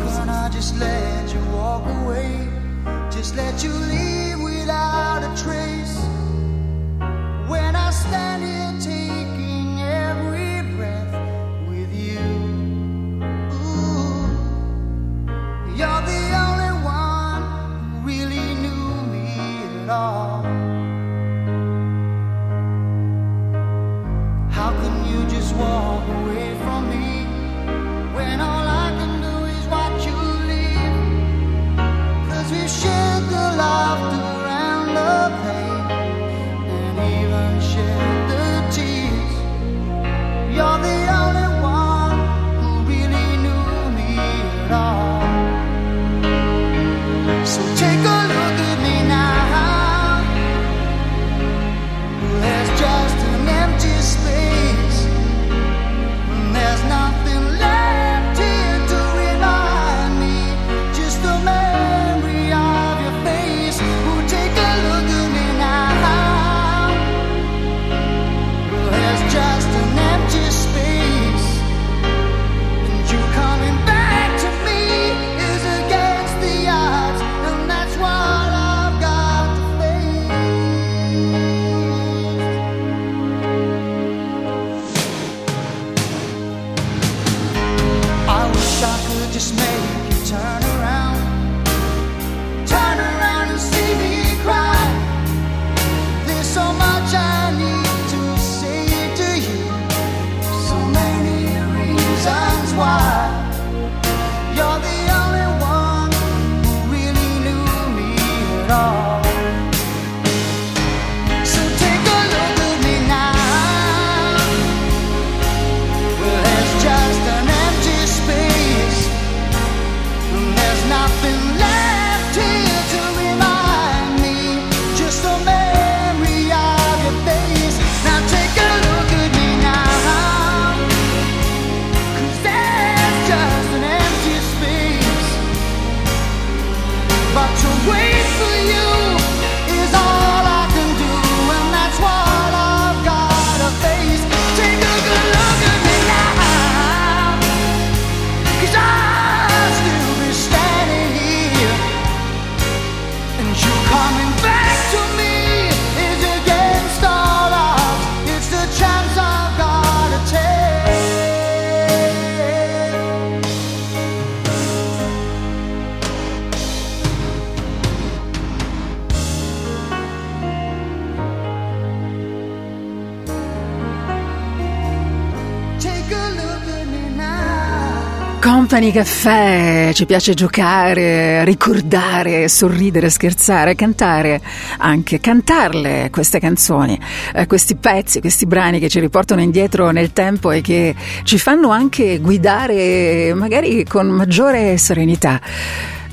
[178.81, 184.41] Company Caffè, ci piace giocare, ricordare, sorridere, scherzare, cantare,
[184.79, 186.99] anche cantarle queste canzoni,
[187.35, 191.69] eh, questi pezzi, questi brani che ci riportano indietro nel tempo e che ci fanno
[191.69, 195.39] anche guidare magari con maggiore serenità.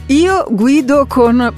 [0.09, 1.51] Io guido con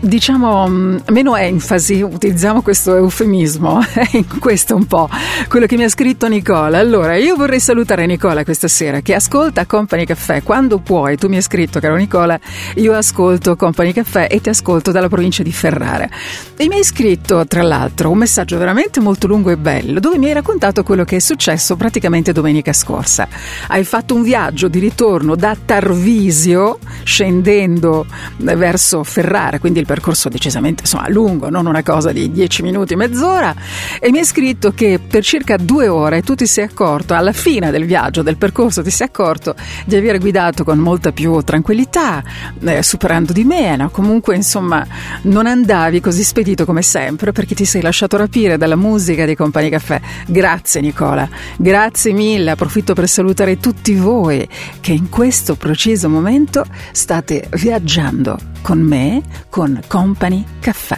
[0.00, 3.80] diciamo mh, meno enfasi, utilizziamo questo eufemismo,
[4.12, 5.08] in questo un po'
[5.48, 6.78] quello che mi ha scritto Nicola.
[6.78, 10.42] Allora, io vorrei salutare Nicola questa sera che ascolta Company Caffè.
[10.42, 12.38] Quando puoi, tu mi hai scritto, caro Nicola,
[12.76, 16.08] io ascolto Company Caffè e ti ascolto dalla provincia di Ferrara.
[16.56, 20.26] E mi hai scritto, tra l'altro, un messaggio veramente molto lungo e bello, dove mi
[20.26, 23.28] hai raccontato quello che è successo praticamente domenica scorsa.
[23.68, 28.06] Hai fatto un viaggio di ritorno da Tarvisio, scendendo
[28.38, 33.52] verso Ferrara, quindi il percorso decisamente insomma, lungo, non una cosa di 10 minuti, mezz'ora,
[33.98, 37.72] e mi hai scritto che per circa due ore tu ti sei accorto, alla fine
[37.72, 39.56] del viaggio, del percorso, ti sei accorto
[39.86, 42.22] di aver guidato con molta più tranquillità,
[42.60, 44.86] eh, superando di meno, comunque insomma
[45.22, 49.70] non andavi così spedito come sempre perché ti sei lasciato rapire dalla musica di Compagni
[49.70, 50.00] Caffè.
[50.28, 54.48] Grazie Nicola, grazie mille, approfitto per salutare tutti voi
[54.78, 60.96] che in questo preciso momento state viaggiando con me con Company Caffè.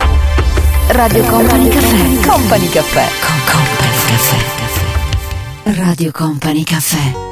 [0.88, 2.26] Radio Company Caffè.
[2.26, 3.08] Company Caffè.
[3.20, 5.80] Con Company Caffè.
[5.80, 7.30] Radio Company Caffè.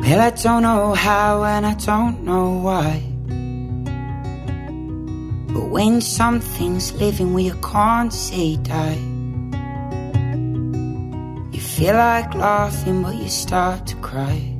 [0.00, 3.02] Well, I don't know how and I don't know why.
[5.52, 8.98] But when something's living where you can't say die,
[11.52, 14.57] you feel like laughing but you start to cry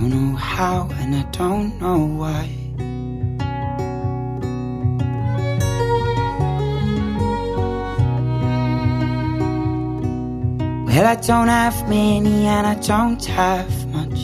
[0.00, 2.48] don't know how and I don't know why.
[10.86, 14.20] Well, I don't have many and I don't have much.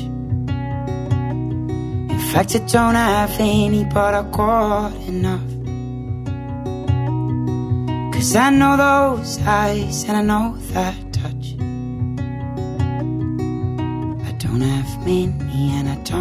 [2.11, 5.43] In fact, I don't have any, but I got enough.
[8.15, 11.06] Cause I know those eyes and I know that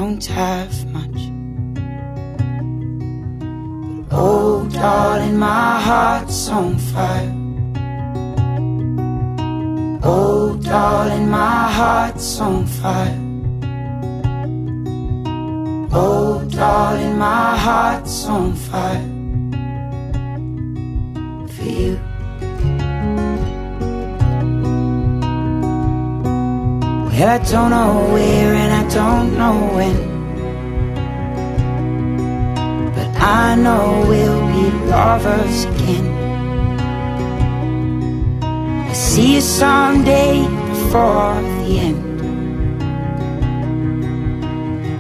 [0.06, 1.22] don't have much.
[4.12, 7.34] Oh, darling, my heart's on fire.
[10.04, 13.20] Oh, darling, my heart's on fire.
[15.92, 19.08] Oh, darling, my heart's on fire.
[21.56, 22.15] For you.
[27.18, 29.98] Well, I don't know where and I don't know when.
[32.94, 36.08] But I know we'll be lovers again.
[38.44, 42.04] I see you someday before the end.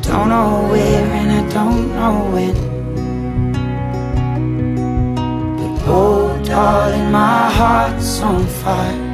[0.03, 2.55] Don't know where and I don't know when.
[5.57, 9.04] But oh, darling, my heart's on fire.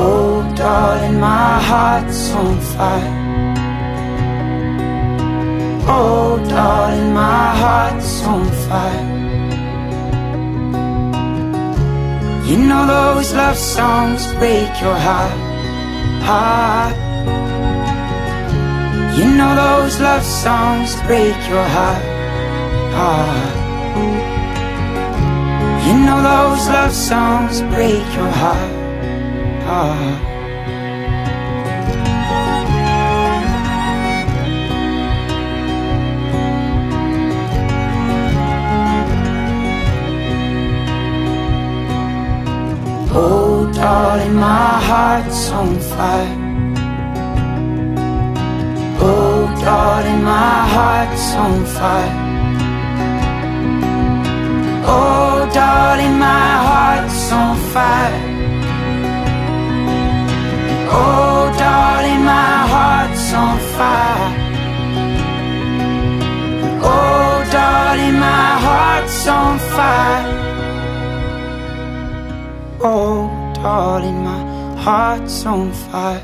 [0.00, 3.14] Oh, darling, my heart's on fire.
[5.90, 9.18] Oh, darling, my heart's on fire.
[12.48, 15.38] You know those love songs break your heart,
[16.28, 16.96] heart.
[19.18, 22.04] You know those love songs break your heart,
[22.96, 23.56] heart.
[25.86, 28.77] You know those love songs break your heart,
[29.68, 30.20] heart.
[43.20, 46.36] Oh, darling, my heart's on fire.
[49.00, 52.14] Oh, darling, my heart's on fire.
[54.86, 58.27] Oh, darling, my heart's on fire.
[60.90, 64.32] Oh, darling, my heart's on fire.
[66.82, 70.26] Oh, darling, my heart's on fire.
[72.80, 74.40] Oh, darling, my
[74.76, 76.22] heart's on fire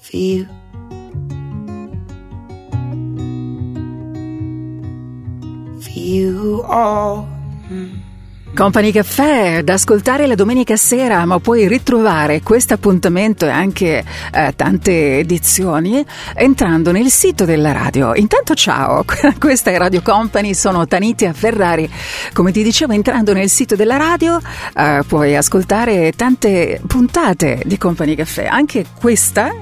[0.00, 0.46] for you.
[5.82, 7.37] For you all.
[8.58, 14.52] Company Caffè da ascoltare la domenica sera, ma puoi ritrovare questo appuntamento e anche eh,
[14.56, 16.04] tante edizioni
[16.34, 18.16] entrando nel sito della radio.
[18.16, 19.04] Intanto ciao,
[19.38, 21.88] questa è Radio Company, sono Tanitia Ferrari.
[22.32, 24.40] Come ti dicevo, entrando nel sito della radio
[24.74, 29.52] eh, puoi ascoltare tante puntate di Company Caffè, anche questa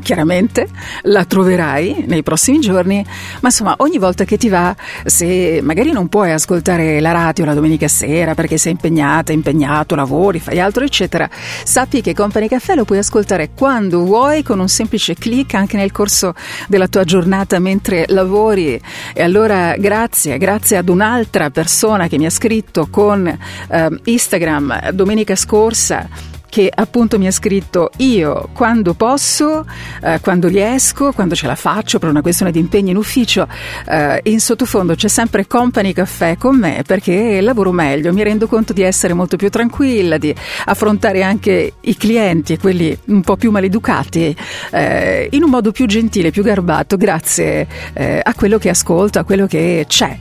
[0.00, 0.68] chiaramente
[1.02, 3.04] la troverai nei prossimi giorni,
[3.40, 4.74] ma insomma ogni volta che ti va,
[5.04, 10.40] se magari non puoi ascoltare la radio la domenica sera perché sei impegnata, impegnato, lavori,
[10.40, 11.28] fai altro eccetera,
[11.64, 15.92] sappi che Company Caffè lo puoi ascoltare quando vuoi con un semplice clic anche nel
[15.92, 16.34] corso
[16.68, 18.80] della tua giornata mentre lavori.
[19.14, 25.36] E allora grazie, grazie ad un'altra persona che mi ha scritto con eh, Instagram domenica
[25.36, 29.64] scorsa che appunto mi ha scritto io quando posso,
[30.02, 33.46] eh, quando riesco, quando ce la faccio per una questione di impegno in ufficio,
[33.86, 38.72] eh, in sottofondo c'è sempre Company Caffè con me perché lavoro meglio, mi rendo conto
[38.72, 40.34] di essere molto più tranquilla, di
[40.64, 44.36] affrontare anche i clienti e quelli un po' più maleducati
[44.72, 49.24] eh, in un modo più gentile, più garbato, grazie eh, a quello che ascolto, a
[49.24, 50.16] quello che c'è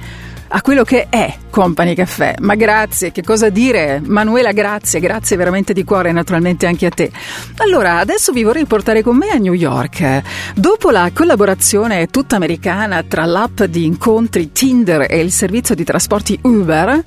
[0.50, 2.36] a quello che è Company Caffè.
[2.40, 4.02] Ma grazie, che cosa dire?
[4.06, 7.12] Manuela, grazie, grazie veramente di cuore, naturalmente anche a te.
[7.58, 10.22] Allora, adesso vi vorrei portare con me a New York.
[10.56, 16.38] Dopo la collaborazione tutta americana tra l'app di incontri Tinder e il servizio di trasporti
[16.44, 17.04] Uber,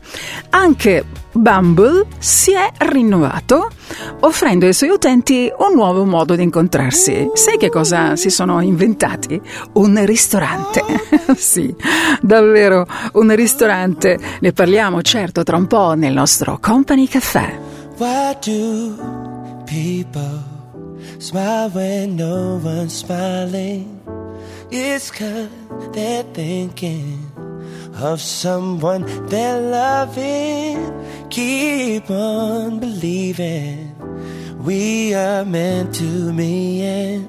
[0.51, 3.69] anche Bumble si è rinnovato
[4.21, 7.31] offrendo ai suoi utenti un nuovo modo di incontrarsi.
[7.35, 9.41] Sai che cosa si sono inventati?
[9.75, 10.83] Un ristorante.
[11.37, 11.75] sì,
[12.21, 14.19] davvero un ristorante.
[14.41, 17.59] Ne parliamo certo tra un po' nel nostro Company Caffè.
[17.99, 18.97] Why do
[19.65, 20.43] people
[21.19, 24.01] smile when no one's smiling?
[24.71, 25.49] It's cause
[25.93, 27.31] they're thinking
[28.01, 30.93] of someone they're loving.
[31.29, 33.95] Keep on believing
[34.63, 37.29] we are meant to be, and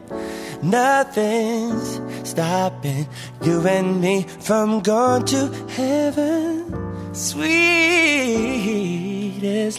[0.64, 3.08] nothing's stopping
[3.42, 7.14] you and me from going to heaven.
[7.14, 8.22] Sweet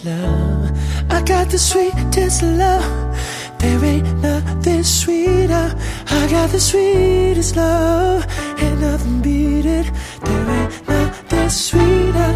[0.05, 0.71] love.
[1.11, 3.19] I got the sweetest love.
[3.59, 5.77] There ain't nothing sweeter.
[6.11, 8.27] I got the sweetest love.
[8.59, 9.91] Ain't nothing beat it.
[10.25, 12.33] There ain't nothing sweeter.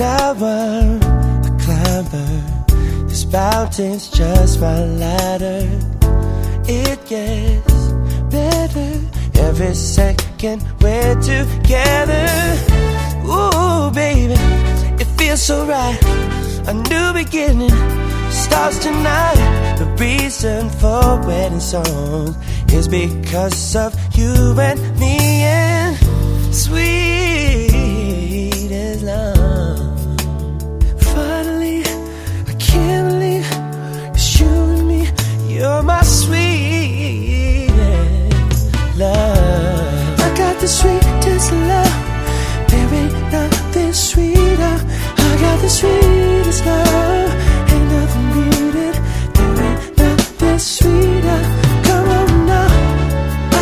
[0.00, 3.06] I'm a climber.
[3.08, 5.66] This mountain's just my ladder.
[6.70, 7.92] It gets
[8.30, 9.00] better
[9.40, 12.28] every second we're together.
[13.24, 14.34] Ooh, baby,
[15.00, 15.98] it feels so right.
[16.68, 17.72] A new beginning
[18.30, 19.76] starts tonight.
[19.78, 22.36] The reason for wedding songs
[22.70, 25.96] is because of you and me and
[26.54, 27.72] sweet
[28.70, 29.98] as love.
[31.14, 31.82] Finally,
[32.46, 33.46] I can't believe
[34.14, 35.08] it's you and me.
[35.46, 36.47] You're my sweetest
[38.98, 40.20] love.
[40.20, 41.96] I got the sweetest love.
[42.68, 44.76] There ain't nothing sweeter.
[45.26, 47.30] I got the sweetest love.
[47.72, 48.96] Ain't nothing beat it.
[49.34, 51.40] There ain't nothing sweeter.
[51.86, 52.70] Come on now.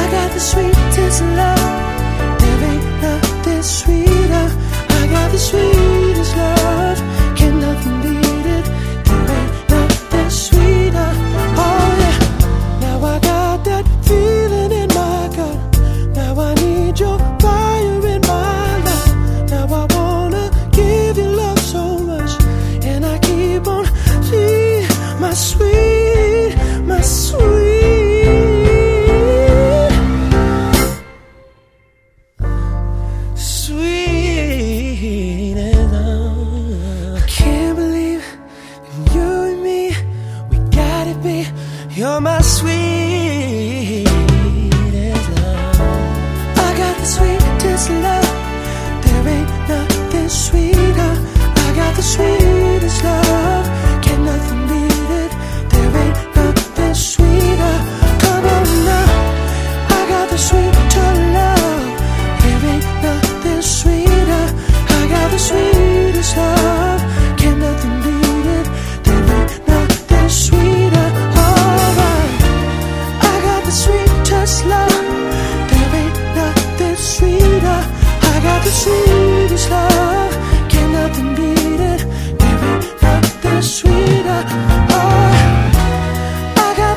[0.00, 2.40] I got the sweetest love.
[2.40, 4.46] There ain't nothing sweeter.
[4.98, 5.95] I got the sweetest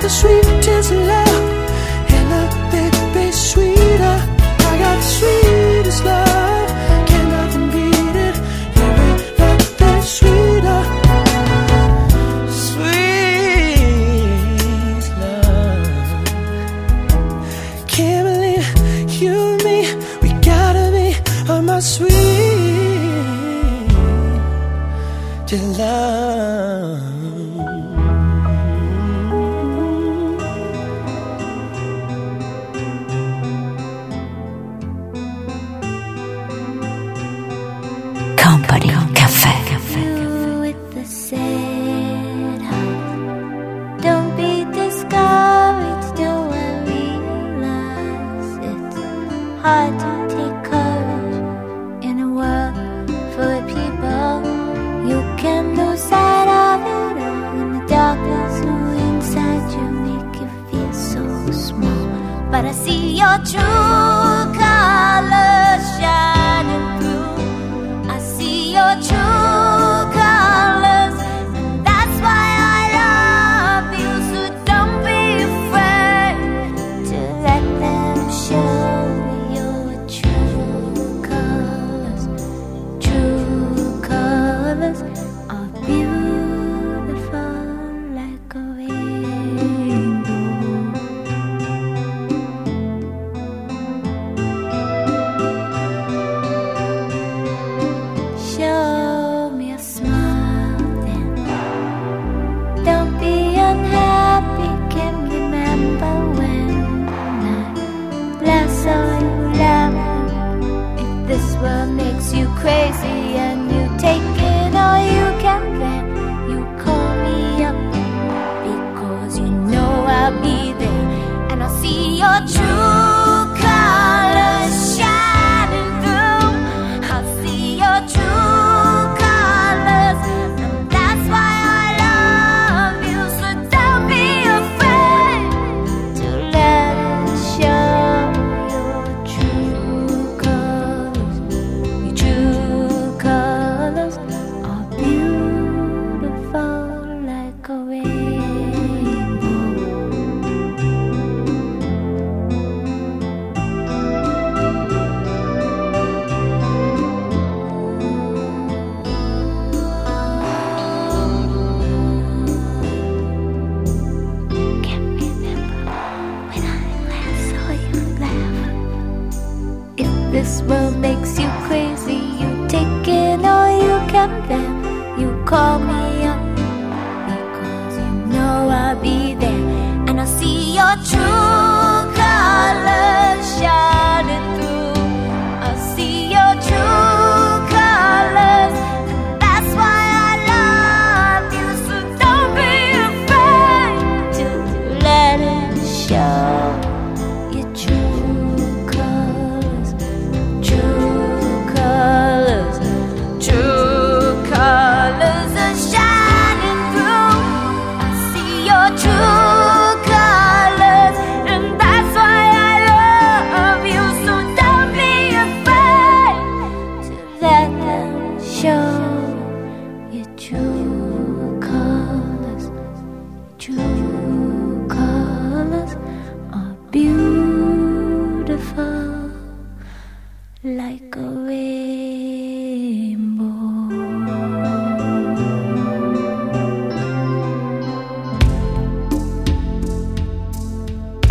[0.09, 1.59] sweetest love.
[2.29, 4.17] Nothing be sweeter.
[4.69, 6.69] I got the sweetest love.
[7.09, 8.35] Can nothing beat it.
[10.03, 10.81] Sweeter.
[12.67, 13.85] Sweet
[15.21, 15.87] love.
[17.87, 18.67] Can't believe
[19.21, 19.79] you and me,
[20.21, 21.07] we gotta be
[21.51, 21.79] on my
[25.77, 26.18] love.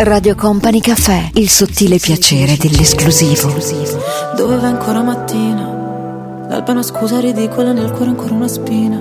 [0.00, 3.52] Radio Company Caffè, il sottile piacere dell'esclusivo.
[4.36, 6.46] Dove vai ancora mattina?
[6.48, 8.96] L'alba una scusa ridicola, nel cuore ancora una spina.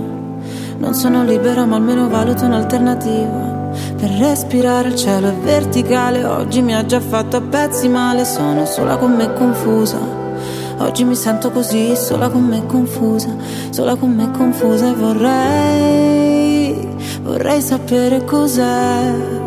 [0.80, 3.69] Non sono libera, ma almeno valuto un'alternativa.
[3.95, 8.65] Per respirare il cielo è verticale, oggi mi ha già fatto a pezzi male, sono
[8.65, 9.99] sola con me confusa.
[10.80, 13.36] Oggi mi sento così, sola con me confusa,
[13.69, 16.88] sola con me confusa e vorrei,
[17.22, 19.47] vorrei sapere cos'è.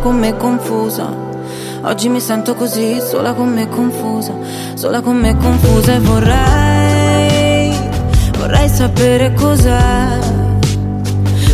[0.00, 1.28] con me confusa.
[1.82, 4.32] Oggi mi sento così, sola con me confusa
[4.74, 7.74] Sola con me confusa e vorrei
[8.38, 10.18] Vorrei sapere cos'è.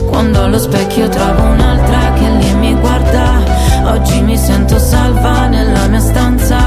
[0.08, 3.40] Quando allo specchio trovo un'altra che lì mi guarda
[3.84, 6.58] Oggi mi sento salva nella mia stanza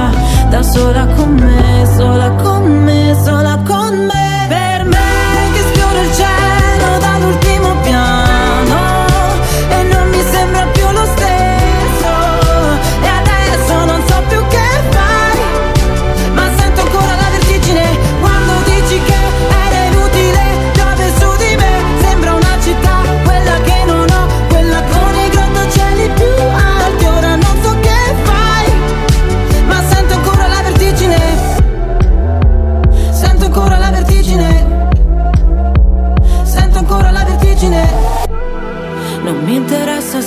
[0.50, 4.46] Da sola con me, sola con me, sola con me.
[4.48, 7.69] Per me che sfioro il cielo dall'ultimo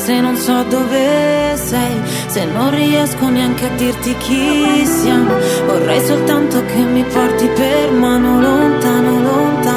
[0.04, 1.94] se non so dove sei,
[2.26, 5.34] se non riesco neanche a dirti chi siamo.
[5.66, 9.71] Vorrei soltanto che mi porti per mano lontano, lontano.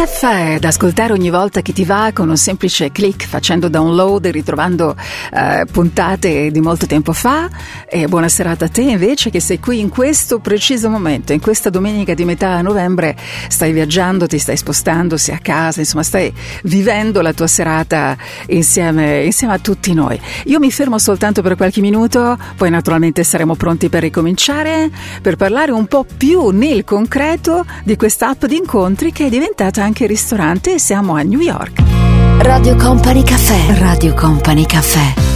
[0.00, 4.30] Caffè, da ascoltare ogni volta che ti va con un semplice click facendo download e
[4.30, 4.96] ritrovando
[5.30, 7.50] eh, puntate di molto tempo fa.
[7.86, 11.68] E buona serata a te invece che sei qui in questo preciso momento, in questa
[11.68, 13.14] domenica di metà novembre,
[13.48, 16.32] stai viaggiando, ti stai spostando, sei a casa, insomma stai
[16.62, 18.16] vivendo la tua serata
[18.46, 20.18] insieme, insieme a tutti noi.
[20.46, 24.90] Io mi fermo soltanto per qualche minuto, poi naturalmente saremo pronti per ricominciare,
[25.20, 29.82] per parlare un po' più nel concreto di questa app di incontri che è diventata
[29.82, 31.82] anche anche ristorante e siamo a New York.
[32.42, 35.29] Radio Company Caffè, Radio Company Caffè.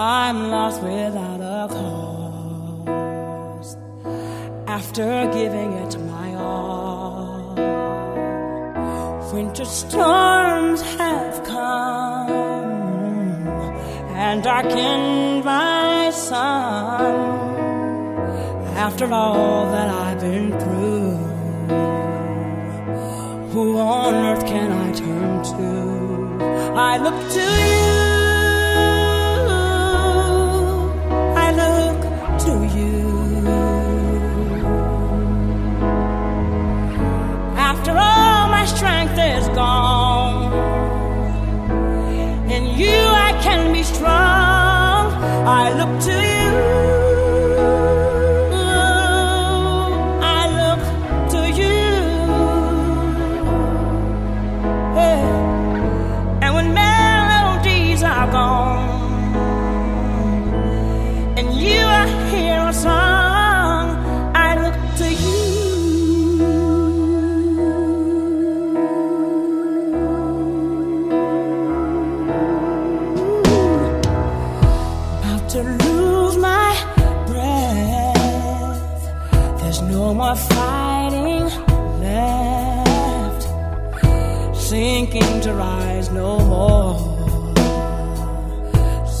[0.00, 1.66] I'm lost without a
[2.86, 2.86] cause.
[4.68, 7.56] After giving it my all,
[9.32, 12.30] winter storms have come
[14.14, 17.14] and darkened my sun.
[18.76, 21.16] After all that I've been through,
[23.50, 26.44] who on earth can I turn to?
[26.76, 27.40] I look to
[27.72, 27.77] you.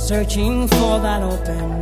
[0.08, 1.77] Searching for that open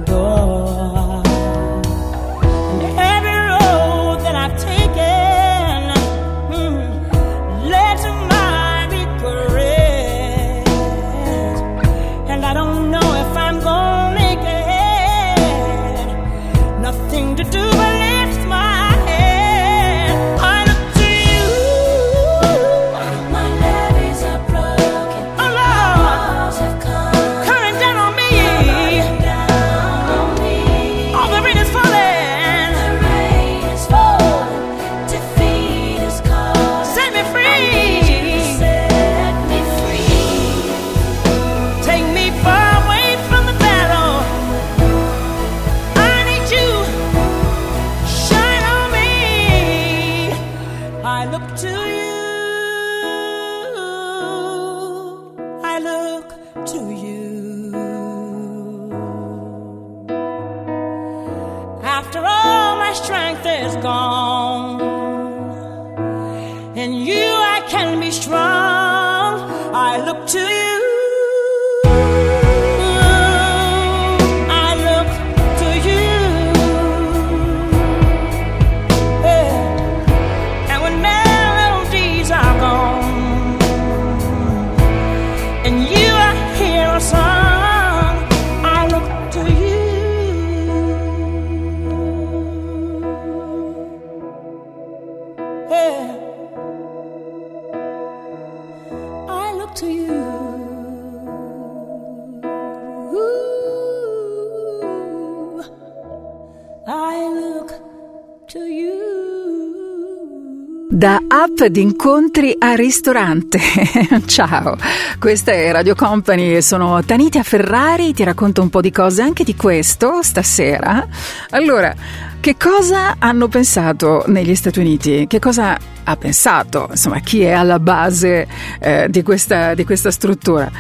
[111.57, 113.59] app di incontri a ristorante.
[114.27, 114.77] Ciao,
[115.19, 119.57] questa è Radio Company sono Tanitia Ferrari, ti racconto un po' di cose anche di
[119.57, 121.07] questo stasera.
[121.51, 121.95] Allora,
[122.41, 125.27] che cosa hanno pensato negli Stati Uniti?
[125.27, 126.89] Che cosa ha pensato?
[126.91, 128.47] Insomma, chi è alla base
[128.79, 130.71] eh, di, questa, di questa struttura?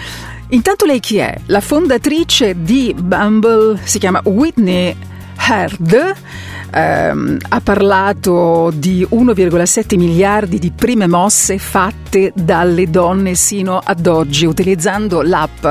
[0.48, 1.34] Intanto lei chi è?
[1.46, 4.94] La fondatrice di Bumble si chiama Whitney
[5.36, 6.14] Herd
[6.70, 14.46] ehm, ha parlato di 1,7 miliardi di prime mosse fatte dalle donne sino ad oggi
[14.46, 15.66] utilizzando l'app.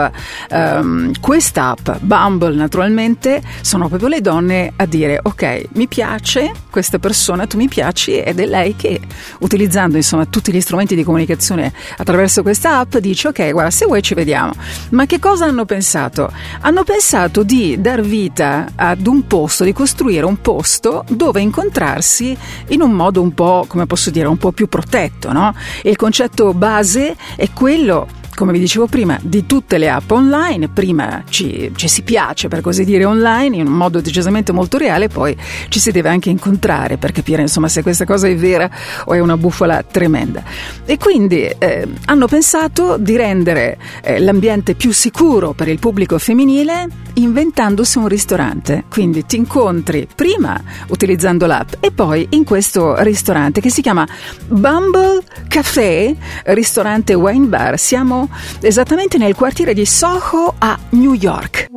[0.50, 7.00] Ehm, questa app, Bumble naturalmente, sono proprio le donne a dire ok, mi piace questa
[7.00, 9.00] persona, tu mi piaci ed è lei che
[9.40, 14.02] utilizzando insomma tutti gli strumenti di comunicazione attraverso questa app dice ok, guarda, se vuoi
[14.02, 14.54] ci vediamo.
[14.90, 16.32] Ma che cosa hanno pensato?
[16.62, 19.26] Hanno pensato di dar vita ad un
[19.56, 22.36] posto, di costruire un posto dove incontrarsi
[22.70, 25.56] in un modo un po', come posso dire, un po' più protetto, no?
[25.82, 30.68] E il concetto base è quello come vi dicevo prima, di tutte le app online,
[30.68, 35.08] prima ci, ci, si piace per così dire online in un modo decisamente molto reale,
[35.08, 35.36] poi
[35.70, 38.70] ci si deve anche incontrare per capire insomma se questa cosa è vera
[39.06, 40.44] o è una bufala tremenda.
[40.86, 47.04] E quindi eh, hanno pensato di rendere eh, l'ambiente più sicuro per il pubblico femminile
[47.16, 48.84] inventandosi un ristorante.
[48.90, 54.08] Quindi ti incontri prima utilizzando l'app e poi in questo ristorante che si chiama
[54.48, 57.78] Bumble Café, ristorante wine bar.
[57.78, 58.25] Siamo
[58.62, 61.68] esattamente nel quartiere di Soho a New York.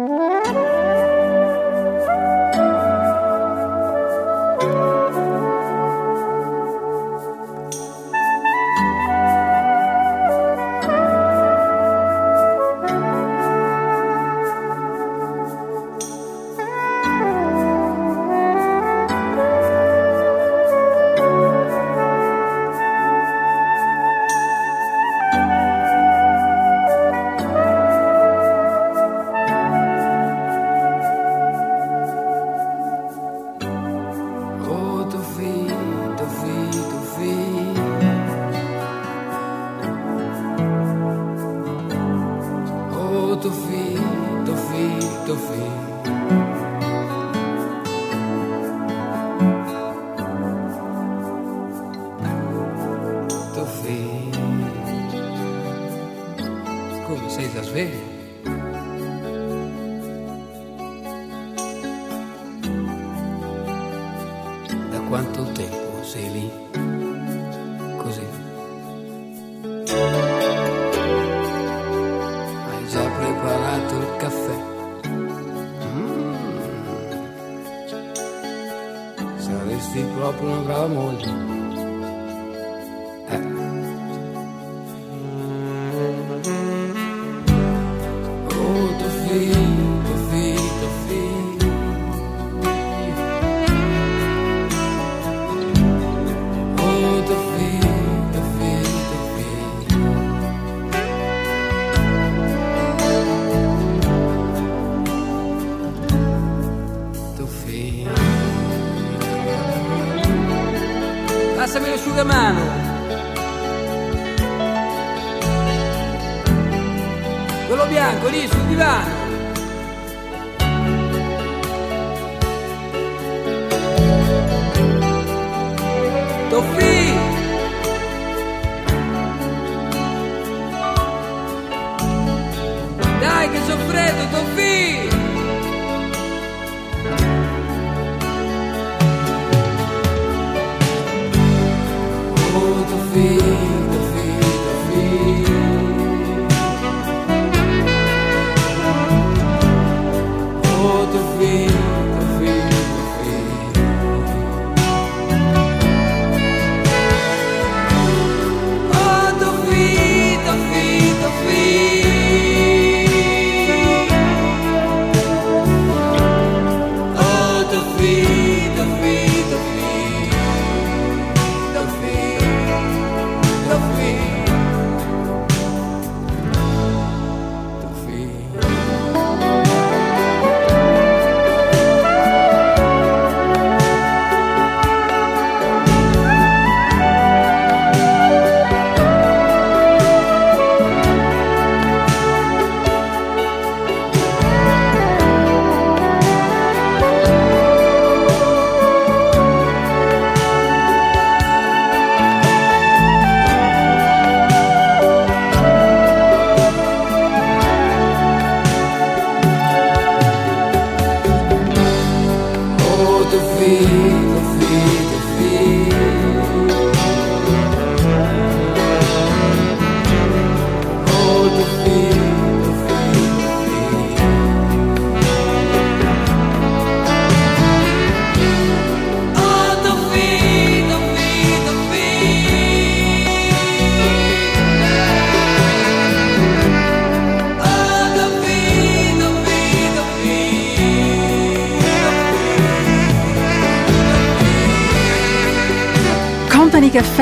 [173.70, 174.27] of me.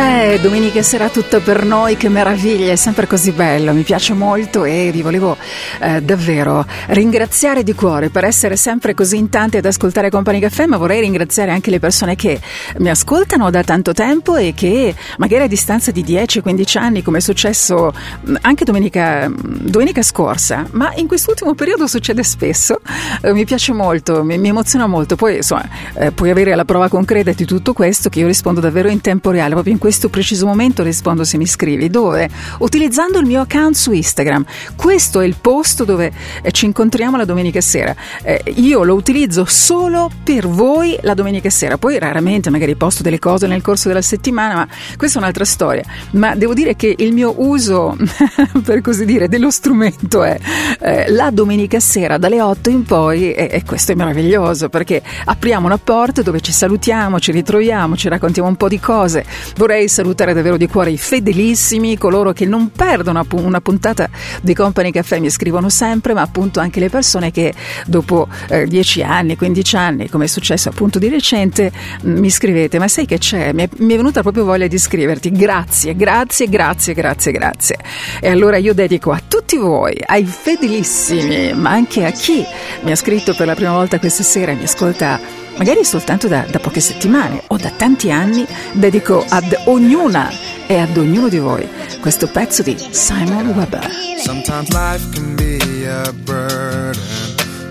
[0.08, 4.64] 哎，Caffè, domenica sera tutto per noi, che meraviglia, è sempre così bello, mi piace molto
[4.64, 5.36] e vi volevo
[5.80, 10.66] eh, davvero ringraziare di cuore per essere sempre così in tanti ad ascoltare Company Caffè,
[10.66, 12.40] ma vorrei ringraziare anche le persone che
[12.78, 17.20] mi ascoltano da tanto tempo e che magari a distanza di 10-15 anni, come è
[17.20, 19.34] successo mh, anche domenica, mh,
[19.70, 22.80] domenica scorsa, ma in quest'ultimo periodo succede spesso,
[23.22, 26.88] eh, mi piace molto, mi, mi emoziona molto, poi insomma eh, puoi avere la prova
[26.88, 30.24] concreta di tutto questo che io rispondo davvero in tempo reale, proprio in questo preciso
[30.35, 32.28] momento rispondo se mi scrivi, dove?
[32.59, 34.44] Utilizzando il mio account su Instagram.
[34.74, 36.12] Questo è il posto dove
[36.43, 37.94] eh, ci incontriamo la domenica sera.
[38.23, 43.19] Eh, io lo utilizzo solo per voi la domenica sera, poi raramente magari posto delle
[43.19, 45.85] cose nel corso della settimana, ma questa è un'altra storia.
[46.12, 47.97] Ma devo dire che il mio uso,
[48.65, 50.39] per così dire, dello strumento è
[50.81, 55.66] eh, la domenica sera dalle 8 in poi e, e questo è meraviglioso perché apriamo
[55.66, 59.24] una porta dove ci salutiamo, ci ritroviamo, ci raccontiamo un po' di cose.
[59.57, 64.09] Vorrei salutare davvero di cuore i fedelissimi, coloro che non perdono una puntata
[64.43, 67.52] di Company Caffè, mi scrivono sempre, ma appunto anche le persone che
[67.86, 71.70] dopo eh, 10 anni, 15 anni, come è successo appunto di recente,
[72.02, 73.52] mh, mi scrivete, ma sai che c'è?
[73.52, 75.30] Mi è, mi è venuta proprio voglia di scriverti.
[75.30, 77.76] Grazie, grazie, grazie, grazie, grazie.
[78.20, 82.44] E allora io dedico a tutti voi, ai fedelissimi, ma anche a chi
[82.82, 86.46] mi ha scritto per la prima volta questa sera e mi ascolta magari soltanto da,
[86.48, 90.30] da poche settimane o da tanti anni, dedico ad ognuna
[90.66, 91.68] e ad ognuno di voi
[92.00, 93.90] questo pezzo di Simon Weber.
[94.24, 95.58] Sometimes life can be
[95.88, 97.00] a burden,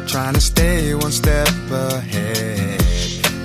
[0.05, 2.79] trying to stay one step ahead.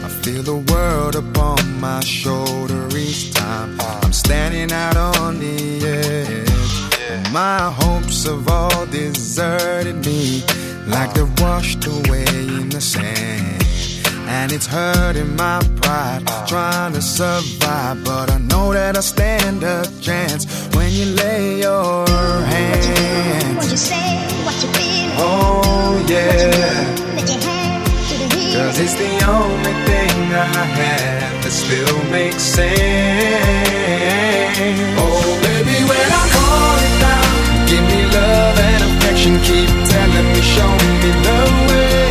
[0.02, 7.32] I feel the world upon my shoulder each time I'm standing out on the edge.
[7.32, 10.42] My hopes have all deserted me,
[10.86, 13.60] like they're washed away in the sand.
[14.31, 16.23] And and it's hurting my pride.
[16.47, 22.07] Trying to survive, but I know that I stand a chance when you lay your
[22.07, 22.77] hand.
[22.77, 24.11] What you do, what you say,
[24.47, 26.94] what you feel, Oh yeah.
[27.16, 28.55] let your hand to the heel.
[28.55, 30.47] Cause it's the only thing I
[30.78, 32.81] have that still makes sense.
[35.02, 37.31] Oh, baby, when I call it down,
[37.70, 40.70] give me love and affection, keep telling me, show
[41.02, 41.39] me the
[41.69, 42.10] way.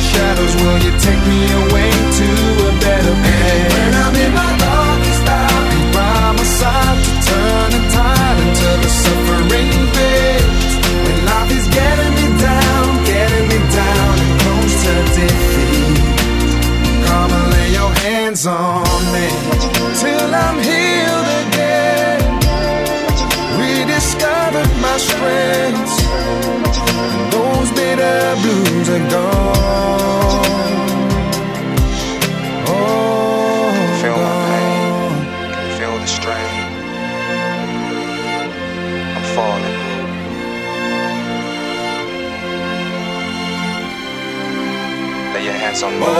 [0.00, 2.28] The shadows, will you take me away to
[2.68, 3.72] a better place?
[3.76, 8.76] When I'm in my darkest hour, be by my side to turn the tide until
[8.84, 9.48] the suffering
[9.94, 10.72] fades.
[11.04, 15.98] When life is getting me down, getting me down and close to defeat.
[17.06, 19.26] Come and lay your hands on me
[20.00, 22.22] till I'm healed again.
[23.60, 25.96] Rediscovered my strengths,
[27.34, 29.39] those bitter blues are gone.
[45.80, 46.19] some more.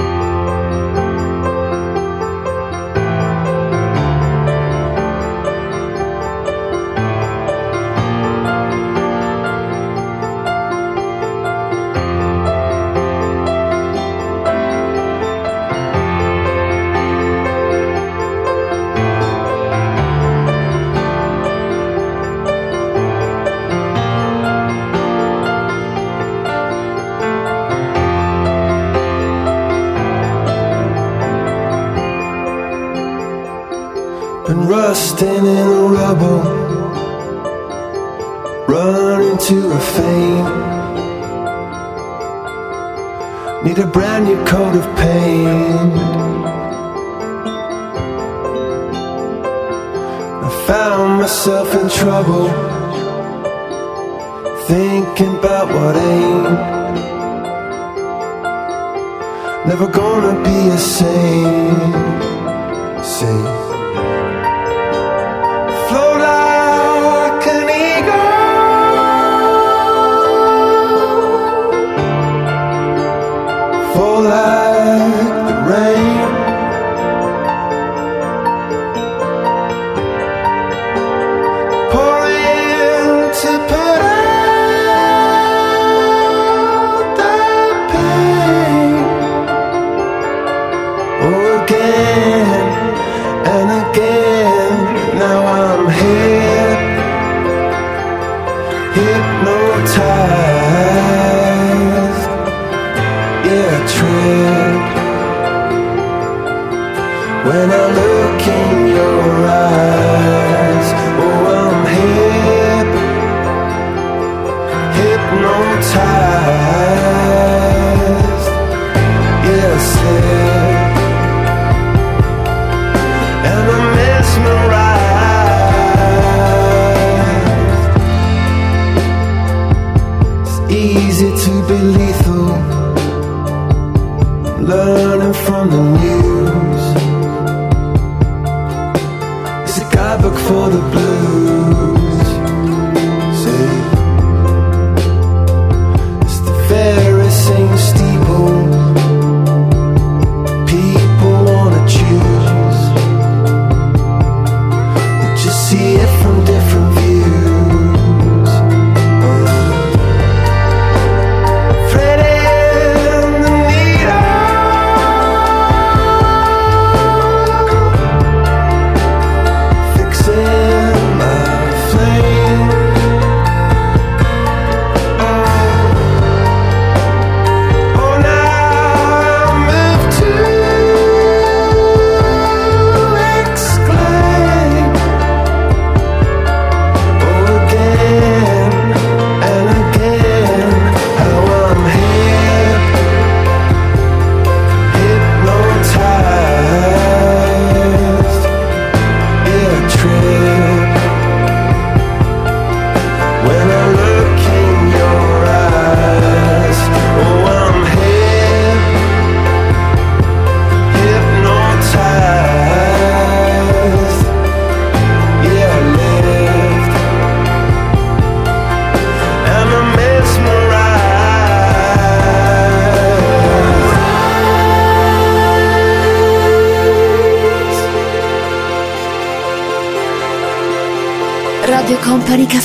[232.31, 232.61] Católica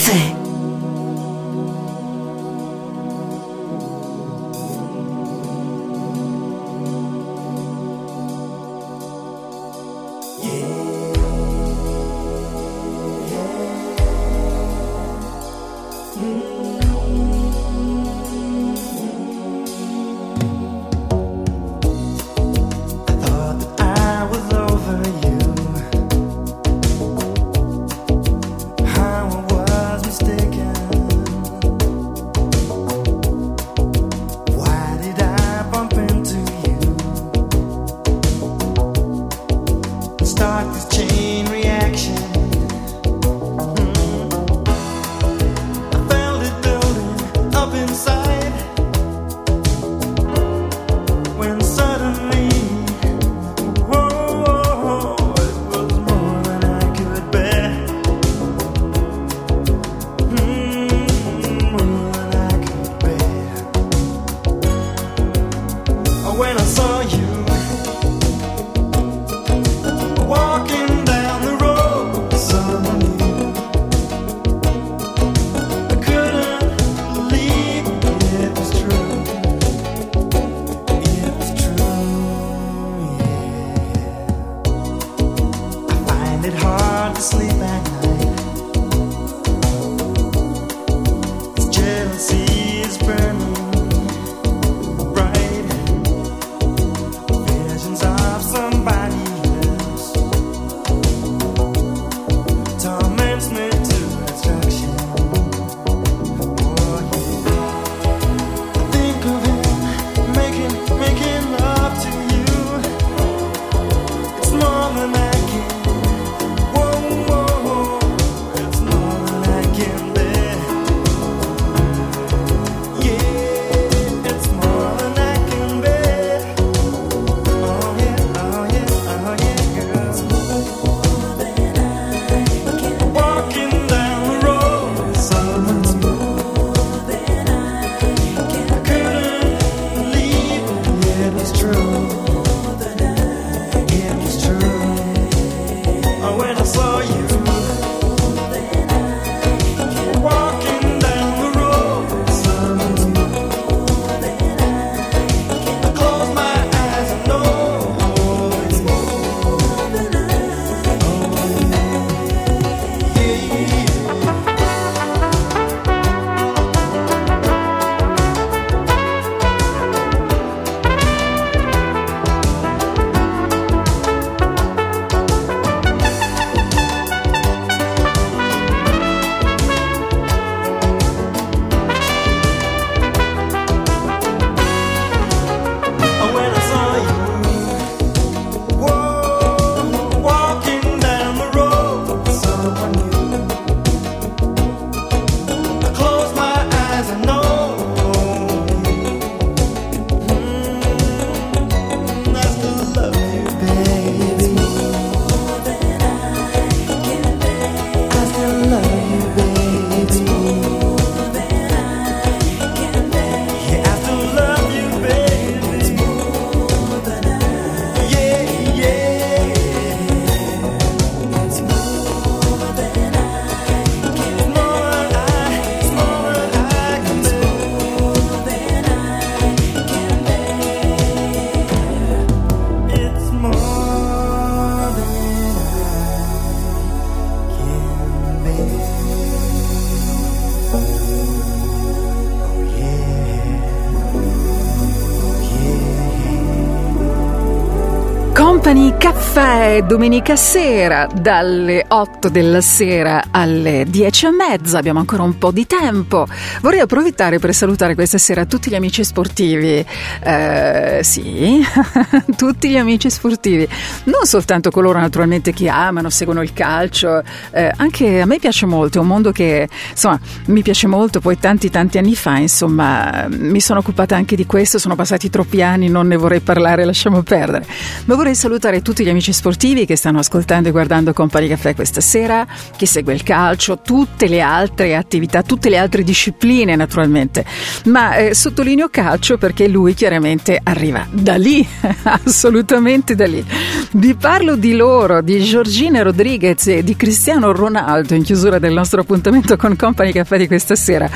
[249.36, 255.50] caffè domenica sera dalle 8 della sera alle 10 e mezza, abbiamo ancora un po'
[255.50, 256.26] di tempo.
[256.62, 259.84] Vorrei approfittare per salutare questa sera tutti gli amici sportivi,
[260.22, 261.62] eh, sì,
[262.34, 263.68] tutti gli amici sportivi,
[264.04, 268.96] non soltanto coloro naturalmente che amano, seguono il calcio, eh, anche a me piace molto,
[268.96, 273.60] è un mondo che insomma mi piace molto, poi tanti tanti anni fa insomma mi
[273.60, 277.66] sono occupata anche di questo, sono passati troppi anni, non ne vorrei parlare, lasciamo perdere,
[278.06, 281.74] ma vorrei salutare tutti gli amici amici sportivi che stanno ascoltando e guardando Company Caffè
[281.74, 282.46] questa sera,
[282.76, 287.44] chi segue il calcio, tutte le altre attività, tutte le altre discipline naturalmente.
[287.86, 291.66] Ma eh, sottolineo calcio perché lui chiaramente arriva da lì,
[292.04, 293.44] assolutamente da lì.
[293.92, 299.00] Vi parlo di loro, di Giorgina Rodriguez e di Cristiano Ronaldo in chiusura del nostro
[299.00, 301.08] appuntamento con Company Caffè di questa sera,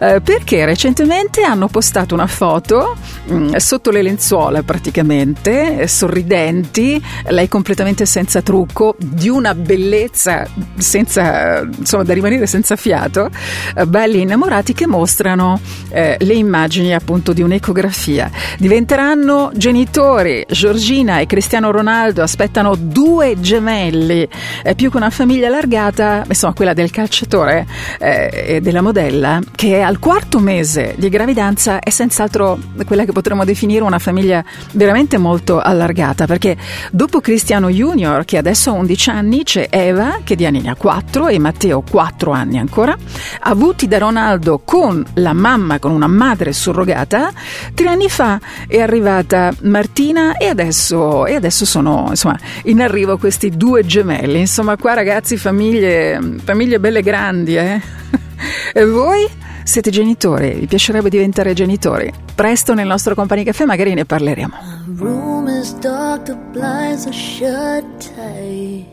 [0.00, 2.96] eh, perché recentemente hanno postato una foto
[3.26, 10.44] mh, sotto le lenzuola praticamente, eh, sorridenti, lei completamente senza trucco, di una bellezza
[10.76, 13.30] senza, insomma, da rimanere senza fiato,
[13.76, 15.60] eh, belli innamorati che mostrano
[15.90, 18.28] eh, le immagini appunto di un'ecografia.
[18.58, 24.28] Diventeranno genitori, Giorgina e Cristiano Ronaldo aspettano due gemelli,
[24.64, 27.68] eh, più che una famiglia allargata, insomma quella del calciatore
[28.00, 33.44] eh, e della modella, che al quarto mese di gravidanza è senz'altro quella che potremmo
[33.44, 36.56] definire una famiglia veramente molto allargata, perché
[36.90, 40.74] dopo Cristiano Junior, che adesso ha 11 anni, c'è Eva, che di anni ne ha
[40.74, 42.96] 4, e Matteo 4 anni ancora,
[43.40, 47.30] avuti da Ronaldo con la mamma, con una madre surrogata,
[47.74, 53.50] tre anni fa è arrivata Martina e adesso, e adesso sono insomma, in arrivo questi
[53.50, 54.40] due gemelli.
[54.40, 57.80] Insomma, qua ragazzi, famiglie, famiglie belle grandi, eh?
[58.72, 59.26] E voi?
[59.64, 60.52] Siete genitori?
[60.60, 62.12] Vi piacerebbe diventare genitori?
[62.34, 64.56] Presto nel nostro Company Caffè magari ne parleremo.
[64.98, 67.84] room is dark, the blinds are shut
[68.14, 68.86] tight.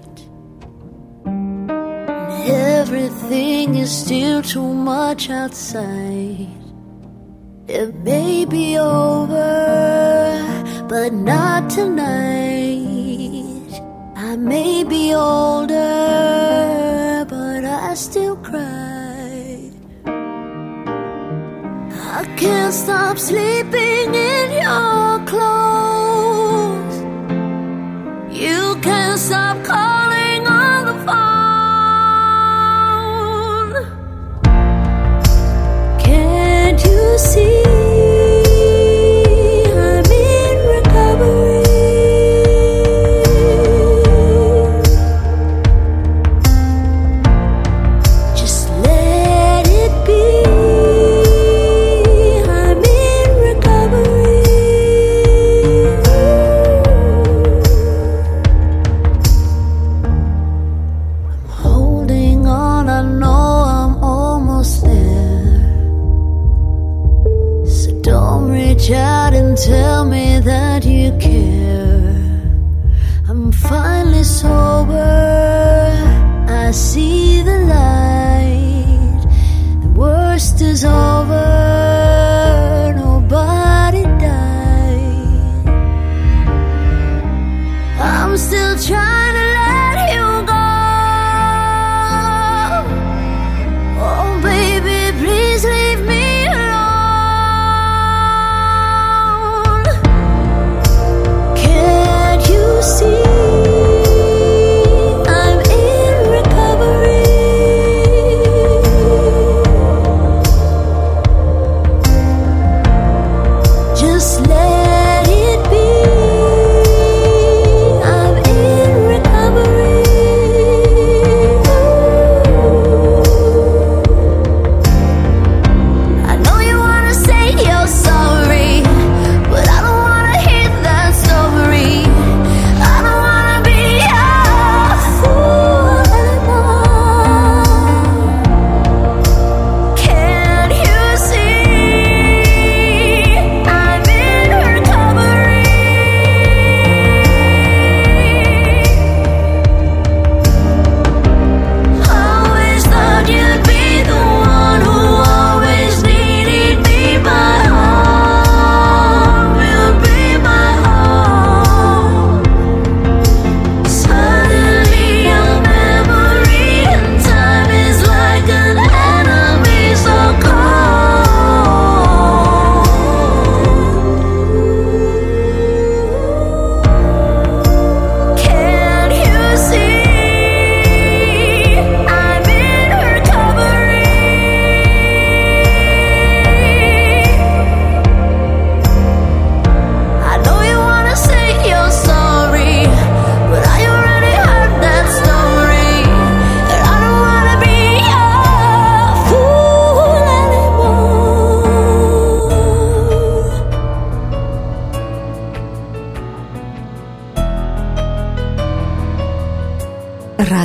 [2.48, 6.48] Everything is still too much outside.
[7.68, 10.42] It may be over,
[10.88, 13.42] but not tonight.
[14.16, 15.76] I may be older,
[17.28, 19.01] but I still cry.
[22.14, 23.91] I can't stop sleeping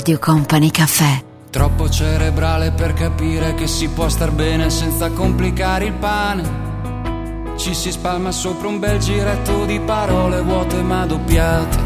[0.07, 1.21] Radio Company Caffè.
[1.51, 7.55] Troppo cerebrale per capire che si può star bene senza complicare il pane.
[7.57, 11.79] Ci si spalma sopra un bel giretto di parole vuote ma doppiate.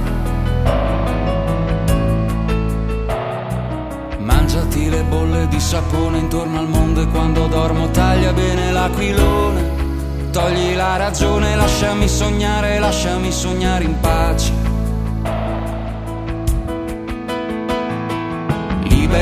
[4.19, 10.29] Mangiati le bolle di sapone intorno al mondo e quando dormo taglia bene l'aquilone.
[10.31, 14.60] Togli la ragione, lasciami sognare, lasciami sognare in pace.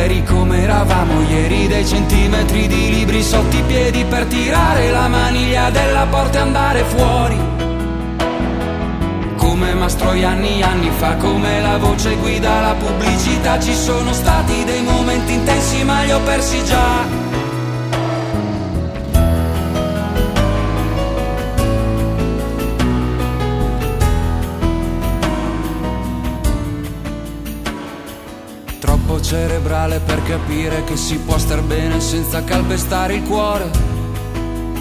[0.09, 5.69] Liberi come eravamo ieri, dei centimetri di libri sotto i piedi per tirare la maniglia
[5.69, 7.39] della porta e andare fuori.
[9.37, 14.83] Come Mastroianni anni anni fa, come la voce guida la pubblicità, ci sono stati dei
[14.83, 17.28] momenti intensi ma li ho persi già.
[29.69, 33.71] Cerebrale per capire che si può star bene senza calpestare il cuore.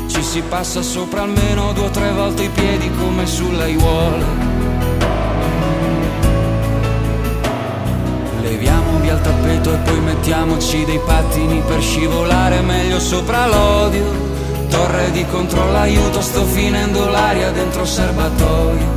[0.08, 4.26] Ci si passa sopra almeno due o tre volte i piedi come sulle aiuole.
[8.42, 14.06] Leviamo via il tappeto e poi mettiamoci dei pattini per scivolare meglio sopra l'odio.
[14.70, 18.97] Torre di controllo, aiuto, sto finendo l'aria dentro il serbatoio.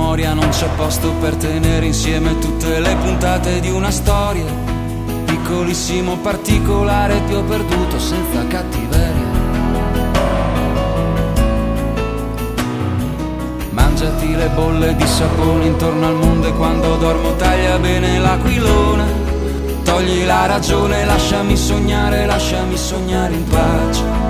[0.00, 4.46] memoria non c'è posto per tenere insieme tutte le puntate di una storia.
[5.26, 9.28] Piccolissimo particolare ti ho perduto senza cattiveria.
[13.70, 19.28] Mangiati le bolle di sapone intorno al mondo e quando dormo taglia bene l'aquilone.
[19.84, 24.29] Togli la ragione, lasciami sognare, lasciami sognare in pace.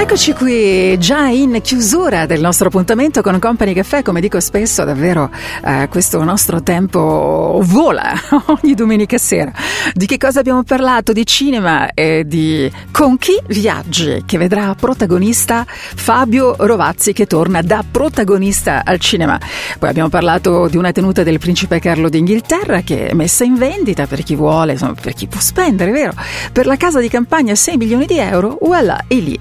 [0.00, 5.28] Eccoci qui già in chiusura del nostro appuntamento con Company Caffè, come dico spesso davvero
[5.64, 8.12] eh, questo nostro tempo vola
[8.62, 9.50] ogni domenica sera.
[9.92, 11.12] Di che cosa abbiamo parlato?
[11.12, 17.84] Di cinema e di Con chi viaggi che vedrà protagonista Fabio Rovazzi che torna da
[17.90, 19.36] protagonista al cinema.
[19.80, 24.06] Poi abbiamo parlato di una tenuta del principe Carlo d'Inghilterra che è messa in vendita
[24.06, 26.12] per chi vuole, insomma, per chi può spendere, vero?
[26.52, 29.38] Per la casa di campagna 6 milioni di euro, voilà, e lì.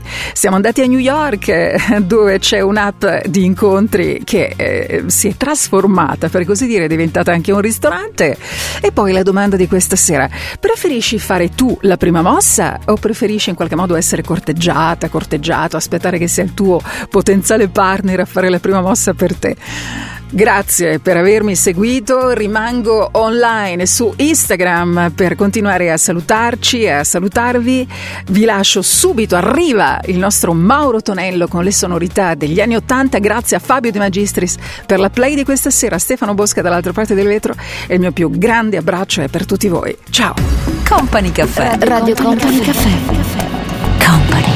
[0.48, 5.36] Siamo andati a New York eh, dove c'è un'app di incontri che eh, si è
[5.36, 8.38] trasformata, per così dire, è diventata anche un ristorante.
[8.80, 13.49] E poi la domanda di questa sera, preferisci fare tu la prima mossa o preferisci
[13.49, 16.80] in qualche modo essere corteggiata, corteggiato, aspettare che sia il tuo
[17.10, 19.53] potenziale partner a fare la prima mossa per te?
[20.30, 27.88] Grazie per avermi seguito, rimango online su Instagram per continuare a salutarci e a salutarvi.
[28.32, 33.56] Vi lascio subito, arriva il nostro Mauro Tonello con le sonorità degli anni Ottanta, grazie
[33.56, 37.28] a Fabio De Magistris per la play di questa sera, Stefano Bosca dall'altra parte del
[37.28, 37.54] vetro
[37.88, 39.98] e il mio più grande abbraccio è per tutti voi.
[40.10, 40.36] Ciao!
[40.88, 41.78] Company Caffè.
[41.80, 42.90] Radio Company Caffè.
[44.04, 44.47] Company.